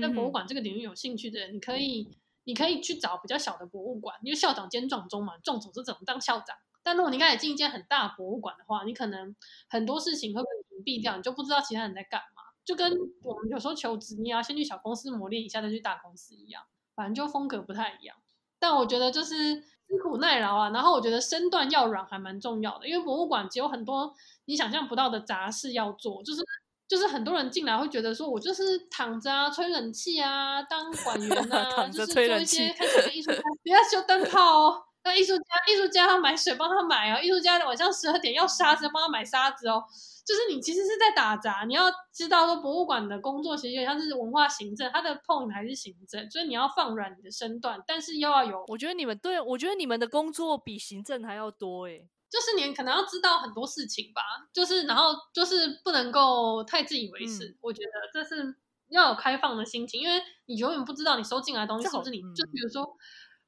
[0.00, 2.08] 在博物馆这个领域有兴趣的人，你可以
[2.44, 6.56] 你可以去找比较小的博物馆，因为校长兼撞钟嘛，撞钟是怎么当校长？
[6.82, 9.34] 但如果你开始进一间很大博物馆的话，你可能
[9.68, 12.42] 很多事情会被屏蔽掉，你就不知道其他人在干嘛。
[12.64, 16.62] 就跟我们有时候求职，你要先去小公司磨练一下，再去大公司一样，
[16.94, 18.16] 反正就风格不太一样。
[18.60, 24.14] 但我觉得就是吃苦耐劳啊，然后我觉得身段要软还蛮重要的，因为博物馆只有很多
[24.44, 26.40] 你想象不到的杂事要做，就是
[26.86, 34.84] 就是很多人进来会觉得说，我就是躺着啊，吹冷气啊，当管员啊， 就是做一些看起来艺术家，不要修灯泡哦。
[35.04, 37.20] 那艺术家，艺术家要买水帮他买哦。
[37.20, 39.82] 艺术家晚上十二点要沙子，帮他买沙子哦。
[40.24, 48.64] 就是你其实是在打杂，你要知道说博物馆的工作其实有点像是文化行政，它的 point 还是行政，所以你要放软你的身段，但是又要有。
[48.68, 52.08] 我觉得你们对，我觉得你们的工作比行政还要多诶。
[52.30, 54.22] 就是你可能要知道很多事情吧，
[54.52, 57.48] 就是然后就是不能够太自以为是。
[57.48, 58.54] 嗯、我觉得这是
[58.90, 62.96] 要有开放的心情，因为你永远不知道你收进来的东西是不是你，嗯、就比如说。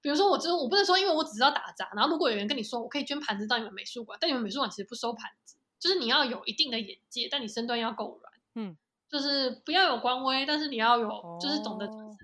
[0.05, 1.88] 比如说，我就我不能说，因为我只知道打杂。
[1.96, 8.76] 然后，如果有人跟你说，我可以捐盘子到你们美术馆，但你们美术馆其实不收盘子，就是你要有一定的眼界，但你身段要够软，嗯，
[9.09, 11.86] 就是不要有官威，但是你要有，就是懂得。
[11.86, 12.14] 哦、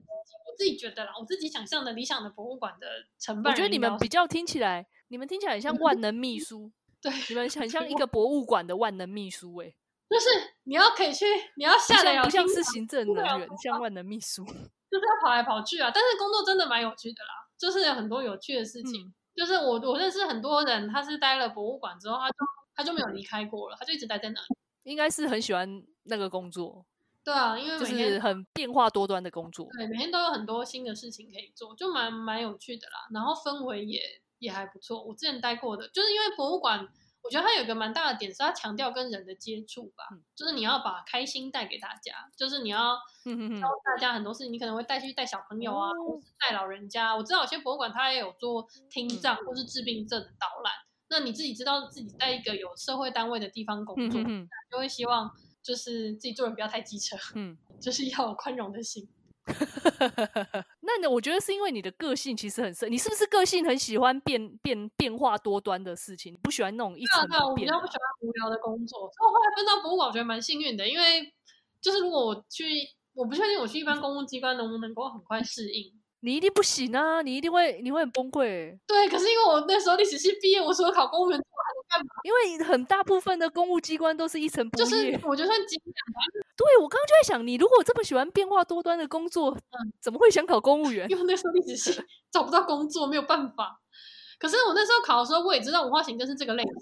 [0.47, 2.87] 我自己觉得啦，我自己想象的理想的博物馆的
[3.19, 6.71] 承办，我觉得你们比较听起来，你们听起来很像万能秘书，
[7.01, 9.75] 对，你们很像 一个博物馆的万能秘书、欸，哎，
[10.11, 10.27] 就是
[10.65, 11.25] 你要可以去，
[11.57, 17.49] 你要下得了不像是行政人员，像万能秘书，就是要跑来跑去啊，但是工作真的蛮有趣的啦。
[17.61, 22.37] 就是有很多有趣的事情，嗯、就是我我认识很多人，他是待了博物馆之后，他就
[22.75, 24.47] 他就没有离开过了，他就一直待在那里。
[24.85, 26.87] 应该是很喜欢那个工作。
[27.23, 29.69] 对啊，因为就是很变化多端的工作。
[29.77, 33.07] 对，每天都有很多新的事情可以做，就蛮蛮有趣的啦。
[33.13, 34.01] 然后氛围也
[34.39, 35.05] 也还不错。
[35.05, 36.89] 我之前待过的，就是因为博物馆。
[37.23, 47.15] 我觉得它有一个蛮大的点，是它强调跟人的接触吧，嗯、就是你要把开心带给大家，就是你要教大家很多事情，你可能会带去带小朋友啊，哦、或是带老人家。
[47.15, 54.21] 我知道有些博物馆它也有做听障或是治病症的导览，嗯、那你自己知道自己在一个有社会单位的地方工作，
[54.71, 55.31] 就会希望
[55.63, 59.09] 就是自己做人不要太机车，嗯，就是要有宽容的心。
[60.81, 61.11] 那呢？
[61.11, 62.91] 我觉得是因为你的个性其实很深。
[62.91, 66.33] 你是不是个性很喜欢变变变化多端的事情？
[66.33, 67.43] 你不喜欢那种一成不变？
[67.43, 68.99] 我比较不喜欢无聊的工作。
[68.99, 71.33] 所以我后来分到博物馆，我觉得蛮幸运的，因为
[71.81, 72.65] 就是如果我去，
[73.15, 75.93] 我不确定我去一般公共机关能不能够很快适应。
[76.23, 77.23] 你一定不行啊！
[77.23, 78.79] 你一定会，你会很崩溃。
[78.87, 81.41] 对，可是因为我那时候历史系毕业，我除了考公务员。
[82.23, 85.95] 因为很大部分的公务机关都是一成不变，就是我就算经验。
[86.57, 91.09] 对，我刚刚就在想，你如果这么喜欢变化多端的工作，嗯，怎么会想考公务员？
[91.11, 93.81] 因为那时候历史系 找不到工作，没有办法。
[94.39, 96.73] 可是我那时候考的时候，我也知道文化行政是这个类型。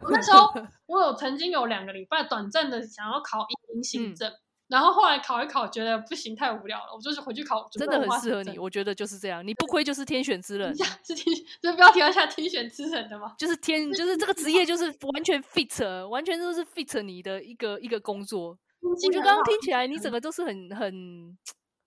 [0.00, 0.52] 我那时候
[0.86, 4.30] 我有曾经有两个礼拜短暂的想要考移民行政。
[4.30, 7.68] 嗯然后后来考一考，觉得不行，太无聊了，我就是回去考。
[7.70, 9.46] 真的很适合你，我觉得就是这样。
[9.46, 13.34] 你不亏就是天选之人，是天，这标题要下天选之人的吗？
[13.38, 18.58] 就是天，就是这个职业就是完全 fit，完全都是 fit 你的一个一个工作。
[18.80, 21.38] 我觉得刚刚听起来，你整个都是很很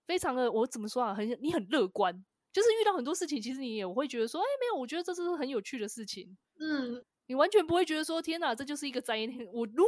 [0.06, 1.14] 非常的，我怎么说啊？
[1.14, 6.36] 很你很乐观，就是遇到很多事情，其实你也会觉得说，哎，没有，我觉得这是很有趣的事情。
[6.58, 7.04] 嗯。
[7.26, 9.46] 你完全不会觉得说天哪，这就是一个灾难。
[9.52, 9.84] 我如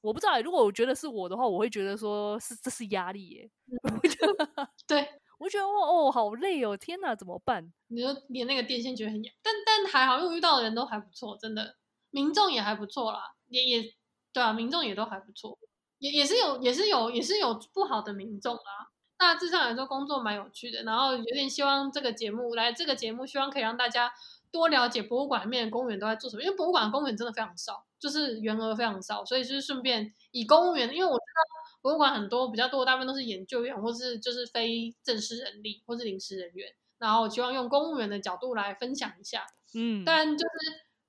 [0.00, 3.50] 我不知道、欸，如果我觉得是我的话，我会觉得说是这是压力耶、欸。
[3.90, 5.08] 嗯、对，
[5.38, 7.72] 我觉得哦哦好累哦，天哪，怎么办？
[7.88, 11.76] 你说连那个电线觉得很痒，但但还好，因为遇到的人都还不错，真的，
[12.10, 13.94] 民众也还不错啦，也也
[14.32, 15.58] 对啊，民众也都还不错，
[15.98, 18.90] 也也是有也是有也是有不好的民众啦。
[19.18, 24.12] 大致上来说，工作蛮有趣的，然后有点希望这个节目来这个节目，希望可以让大家
[24.56, 26.42] 多了解博物馆里面的公务员都在做什么。
[26.42, 39.44] 因为博物馆的公务员真的非常少，就是员额非常少，所以就是顺便以公务员，因为我知道博物馆很多比较多，大部分都是研究员或是就是非正式人力或是临时人员，然后我希望用公务员的角度来分享一下。
[39.74, 40.48] 嗯，但就是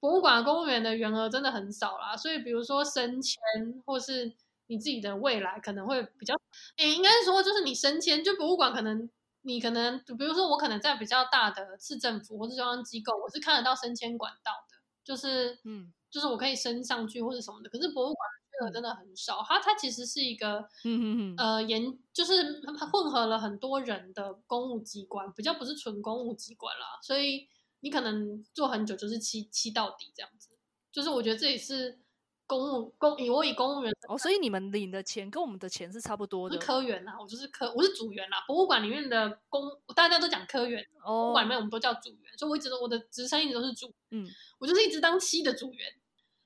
[0.01, 3.39] 博物馆的公务员的员额真的很少啦，所以比如说升迁
[3.85, 4.33] 或是。
[4.69, 6.35] 你自己的未来可能会比较，
[6.75, 9.09] 诶，应该是说，就是你升迁，就博物馆可能
[9.47, 14.75] 你可能，比如说我可能在比较大的市政府或者中央机构，我是看得到升迁管道的，
[15.05, 17.69] 就是，嗯，就是我可以升上去或者什么的。
[17.69, 27.47] 可是博物馆这个真的很少，它它其实是一个，嗯嗯呃，研就是混合了很多人的公务机关，比较不是纯公务机关啦，所以
[27.79, 30.49] 你可能做很久就是七七到底这样子，
[30.91, 31.99] 就是我觉得这也是。
[32.47, 36.55] 公务公以我以公务员哦，所以你们领的钱跟我们的钱是差不多的。
[36.55, 38.43] 是科员啊，我就是科，我是组员啦。
[38.47, 43.93] 博物馆里面的公，大家都讲科员，哦、博物馆里面我们都叫组员，所以我一直都我的职称一直都是组。
[44.11, 44.25] 嗯，
[44.59, 45.93] 我就是一直当七的组员，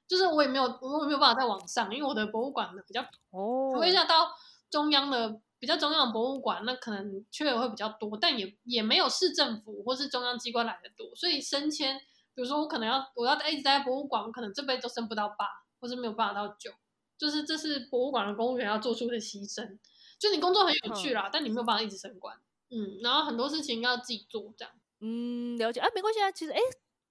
[0.07, 4.31] 就是我也没有我也没有办法再往上，因为我的博物馆的比较哦，我一下到
[4.71, 11.99] 中央的比较中央的博物馆，那可能缺额会比较多，但也也没有市政府或是中央机关来的多，所以升迁，
[12.33, 15.45] 比如说我可能要我要一直待在博物馆，我可能这辈子都升不到八。
[15.81, 16.71] 或是没有办法到九，
[17.17, 19.77] 就是这是博物馆的公务员要做出的牺牲。
[20.19, 22.37] 就你工作很有趣啦，嗯、但你没有办法一直升官。
[22.69, 24.71] 嗯，然后很多事情要自己做，这样。
[24.99, 25.79] 嗯，了解。
[25.79, 26.31] 哎、啊，没关系啊。
[26.31, 26.59] 其实，哎，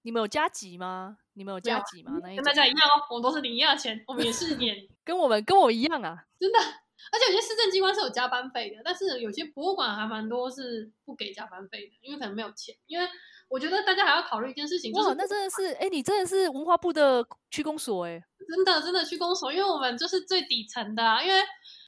[0.03, 1.19] 你们有加级吗？
[1.33, 2.13] 你们有加级吗？
[2.23, 6.59] 跟大家一样哦，我们都是领一样的钱，我们也是演， 跟我们跟我一样啊，真的。
[6.61, 13.09] 而且有些市政机关是有加班费的，但是有些博物馆还蛮多是不给加班费的，因为可能没有钱，因为。
[13.51, 21.35] 我觉得大家还要考虑一件事情，就是那真的是，哎、欸，你真的是文化部的区公所，哎， 真的真的区公所，因为我们就是最底层的啊，因为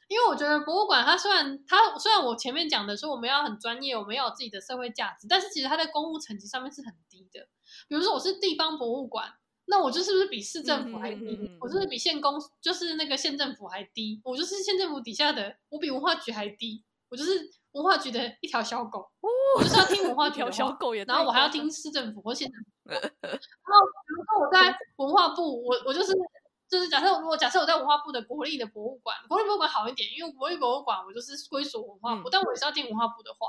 [0.08, 7.46] 因为我觉得博物馆它虽然它虽然我前面讲的说我们要很专业，我们要有自己的社会价值，但是其实它在公务层级上面是很低的。
[7.88, 9.32] 比如说我是地方博物馆，
[9.66, 11.20] 那我就是不是比市政府还低？
[11.20, 17.30] 嗯嗯嗯嗯，我就是比县公就是那个县政府还低，我就是县政府底下的，我比文化局还低，我就是
[17.72, 19.06] 文化局的一条小狗。
[19.58, 22.70] 我就是要听文化局的话，小狗也然后我还要听市政府或县政府。
[22.88, 26.14] 然后比如说我在文化部，我我就是
[26.70, 33.46] 就是假设如果假设我在文化部的国立的博物馆，国立博物馆好一点，因为国立博物馆我就是归属文化部，嗯、但我也是要听文化部的话。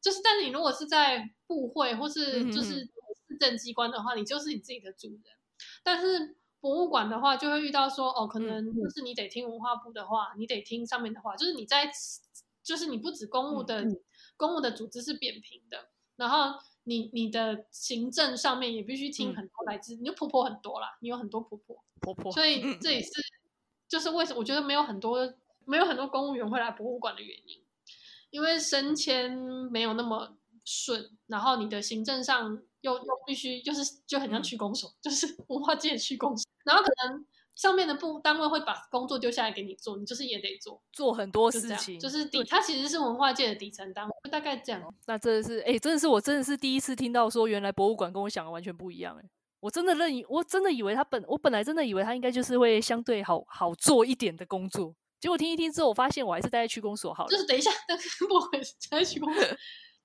[0.00, 2.80] 就是，但是你如果是在部会或是就是
[3.28, 5.22] 市政机关的话，你就是你自己的主人。
[5.84, 11.90] 但是博物馆的话，就会遇到说哦，可能就是你得听文化部的话，你得听上面的话，就是你在
[12.62, 13.82] 就是你不止公务的。
[13.82, 14.00] 嗯嗯
[14.36, 23.10] 公务的组织是扁平的，然后你你的行政上面也必须听很多来自，嗯、你就婆婆很多啦，你有很多婆婆婆婆，所以这也是
[23.86, 25.30] 就是为什么我觉得没有很多
[25.66, 27.62] 没有很多公务员会来博物馆的原因，
[28.30, 29.30] 因为升迁
[29.70, 37.26] 没有那么顺，然后你的行政上又又必须就是就很像区公所，嗯、就是 文化界的区公所，然后可能。
[37.54, 44.82] 上面的部单位会把工作丢下来给你做，你就是也得做，做很多事情，就是底，它其实是文化界的底层单位，大概这样。
[45.06, 49.28] 那真的是，哎、欸，真的是我真的是第一次听到说，原来博物馆跟我想的完全不一样、欸，哎，
[49.60, 57.30] 我真的认，我真的以为他本，我本来真的以为他应该就是会相对好好做一点的工作，结果听一听之后，我发现我还是待在区公所好了。
[57.30, 58.58] 就是等一下，那个不会
[58.90, 59.44] 待在区公所，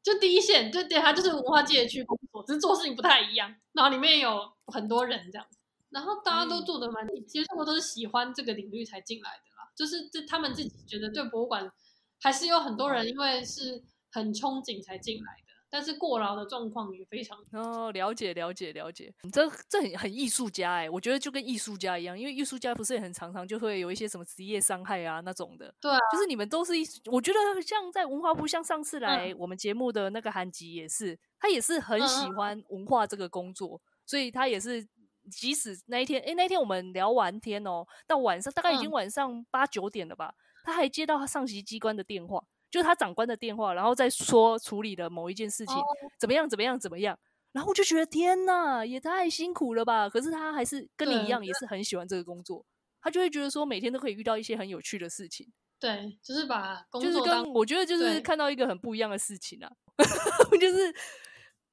[0.03, 5.57] 就第一线，就对，他就是文化界的区公所，只是做事情不太一样，然后里面有很多人这样子。
[5.95, 9.71] 然后大家都做的蛮，其实我都是喜欢这个领域才进来的啦。
[9.73, 11.71] 就是这他们自己觉得对博物馆
[12.19, 13.81] 还是有很多人，因为是
[14.11, 15.53] 很憧憬才进来的。
[15.69, 19.13] 但是过劳的状况也非常哦，了解了解了解。
[19.31, 25.73] 这这很很艺术家哎，我觉得就跟艺术家一样，因为艺术家不是也很常常就会有一些什么职业伤害啊那种的。
[25.79, 26.73] 对啊，就是你们都是，
[27.05, 34.85] 我觉得像在文化部，像上次来我们节目的那个韩吉也是，他也是很喜欢文化这个工作，所以他也是。
[35.29, 45.83] 即使那一天，诶、欸，那一天我们聊完天哦，到晚上大概已经晚上八九点了吧，嗯、他还接到他上级机关的电话，就是他长官的电话，然后再说处理了某一件事情，哦、
[46.19, 47.17] 怎么样怎么样怎么样，
[47.51, 50.09] 然后我就觉得天呐，也太辛苦了吧！
[50.09, 52.65] 可是他还是跟你一样，也是很喜欢这个工作，
[53.01, 55.51] 他就会觉得说每天都可以遇到一些很有趣的事情。
[55.79, 59.71] 对，就是把工作就是跟我觉得就是看到一个很不一样的事情啊，
[60.59, 60.93] 就是。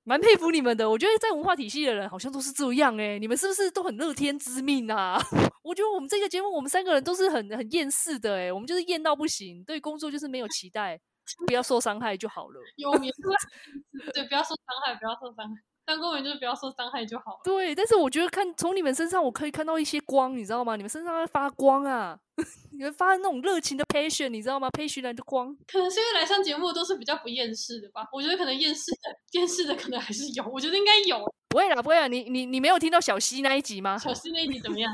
[0.05, 0.89] 蛮佩服你们的。
[0.89, 5.21] 我觉得在文化体系的人好像都是这样哎、你们是不是都很乐天知命啊？
[5.63, 11.01] 我觉得我们这个节目，我们三个人都是很很厌世的哎、我们就是厌到不行，对工作就是没有期待，
[11.47, 12.61] 不要受伤害就好了。
[12.77, 13.11] 有名
[14.13, 15.72] 对，不要受伤害，不要受伤害。
[15.85, 17.41] 当公务员就是不要受伤害就好了。
[17.45, 20.77] 对，但是我觉得看从你们身上，我可以看到一些光，你知道吗？
[20.77, 22.19] 你们身上在发光啊，
[22.73, 28.09] 你们发那种热情的 passion，你知道吗？passion 来的光，可能是因为来上节目都是比较不厌世的吧？
[28.13, 31.19] 我觉得可能厌世的、厌世的可能还是有，我觉得应该有。
[31.49, 33.99] 不会啦，不会啦，你你你没有听到小溪那一集吗？
[33.99, 34.91] 小溪那一集怎么样？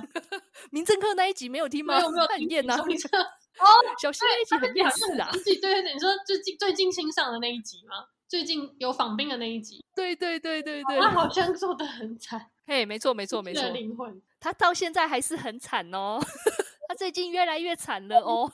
[0.71, 1.97] 民政课那一集没有听吗？
[1.99, 2.77] 没有没有 很厌啊。
[2.77, 3.67] 哦，
[4.03, 5.31] 小溪那一集很厌世啊。
[5.45, 8.07] 对对对，你说最近最近新上的那一集吗？
[8.29, 16.21] 最近有访病的那一集，对对对对对，他好像做的很惨，嘿，没错没错没错，灵魂，他到现在还是很惨哦，
[16.89, 18.51] 他最近越来越惨了哦，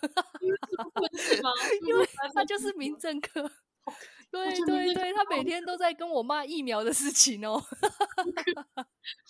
[1.83, 3.51] 因为 他就是民政课。
[4.35, 7.55] 对对对，他每天都在跟我骂疫苗的事情哦，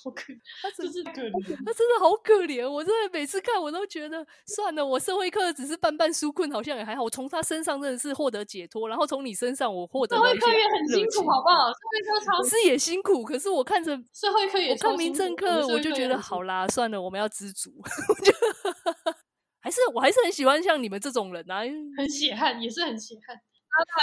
[0.02, 0.32] 好可，
[0.62, 7.02] 他真是可怜，他真的好可怜，我真的每次看我都觉得算了，我社会课只是半半纾困，好像也还好。
[7.02, 10.16] 我从他身上真的是获得解脱，然后从你身上我获得。
[10.16, 11.68] 社会课也很辛苦，好不好？
[11.68, 17.72] 社会课超是也辛苦，可是我看着社会课也，我看民政课，我就觉得好啦，算了，我们要知足。
[17.82, 18.38] 我觉得
[19.60, 21.60] 还是我还是很喜欢像你们这种人啊，
[21.96, 23.36] 很血汗，也是很血汗。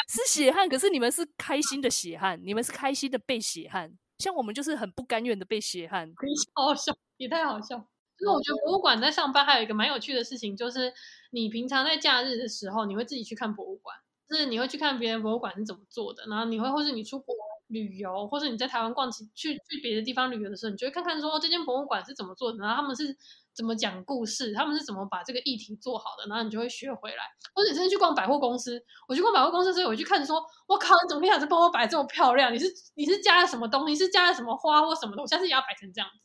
[0.07, 6.11] 是血汗，可是你们是开心的血汗，你们是开心的被血汗，像我们就是很不甘愿的被血汗，
[6.53, 7.77] 好好笑，也太好笑。
[8.17, 10.93] 就是我觉得博物馆在上班还有一个蛮有趣的事情，就是
[11.31, 13.97] 你平常在假日的时候，你会自己去看博物馆，
[14.29, 17.35] 就是你会去看别人博物馆是怎么做的，然后你会或是你出国
[17.67, 23.17] 旅游，或是你在台湾逛去去别的地方旅游的时候，你就会看看说这间博物馆是怎么做的，然后他们是。
[23.53, 24.53] 怎么讲故事？
[24.53, 26.25] 他们是怎么把这个议题做好的？
[26.27, 27.23] 然后你就会学回来。
[27.53, 32.53] 或者你甚至去逛百货公司，我去逛百货公司所以，我去看说，我靠，你怎么一下子帮我摆这么漂亮？
[32.53, 33.95] 你是你是加了什么东西？
[33.95, 35.21] 是加了什么花或什么的？
[35.21, 36.19] 我下次也要摆成这样子。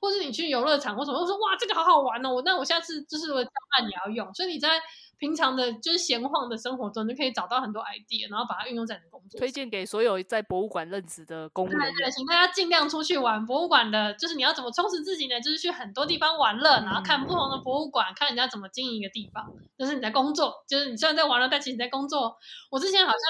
[0.00, 2.34] 或是你去游乐场或什么，我说哇，这个好好玩哦！
[2.34, 4.34] 我那我下次就是我教案也要用。
[4.34, 4.80] 所以你在。
[5.22, 9.38] 平常的就是闲晃的生活中，就可以找到很多 idea，然后把它运用在你的工作。
[9.38, 11.78] 推荐给所有在博物馆任职的公务员。
[11.94, 13.46] 对，请大家尽量出去玩。
[13.46, 15.40] 博物馆的，就是你要怎么充实自己呢？
[15.40, 19.48] 就是去很多地方玩乐，然后看不同的博物馆，看人家怎么经营一个地方。
[19.78, 22.36] 就是你在工作，就是你虽然在玩乐，但其实你在工作。
[22.68, 23.20] 我之前好像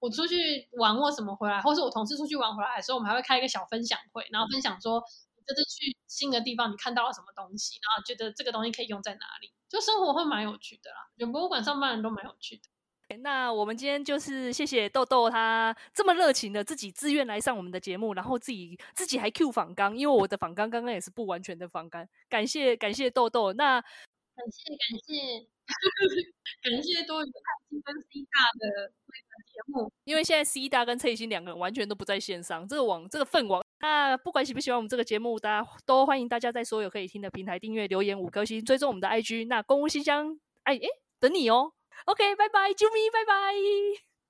[0.00, 5.02] 我出去玩或什么回来，或是我同事出去玩回来的时候，我们还会开一个小分享会，然后分享说
[5.46, 9.50] 这次去新的地方你看到了什么东西，然后觉得这个东西可以用在哪里。
[9.68, 12.62] 就生活会蛮有趣的啦，有博物馆上班人都蛮有趣的。
[13.22, 23.54] 那我们今天就是谢谢豆豆，他这么热情的自己自愿来上我们的节目，然后自己自己还 Q 访纲，因为我的访纲刚刚也是不完全的访纲，感谢感谢豆豆。
[23.54, 25.46] 那感谢感谢
[26.70, 33.64] 感谢多余的蔡心跟 C 大的节目，因为现在 C 大跟蔡心两个人完全都不在线上，这个网这个份网。
[33.80, 39.46] 那不管喜不喜欢我们这个节目，大家都欢迎大家在所有可以听的平台订阅、留言五颗星，追踪我们的 IG。
[39.46, 40.86] 那公屋信箱，哎哎，
[41.20, 41.72] 等你哦。
[42.06, 43.54] OK，拜拜，啾咪，拜拜，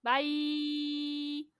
[0.02, 1.57] 拜。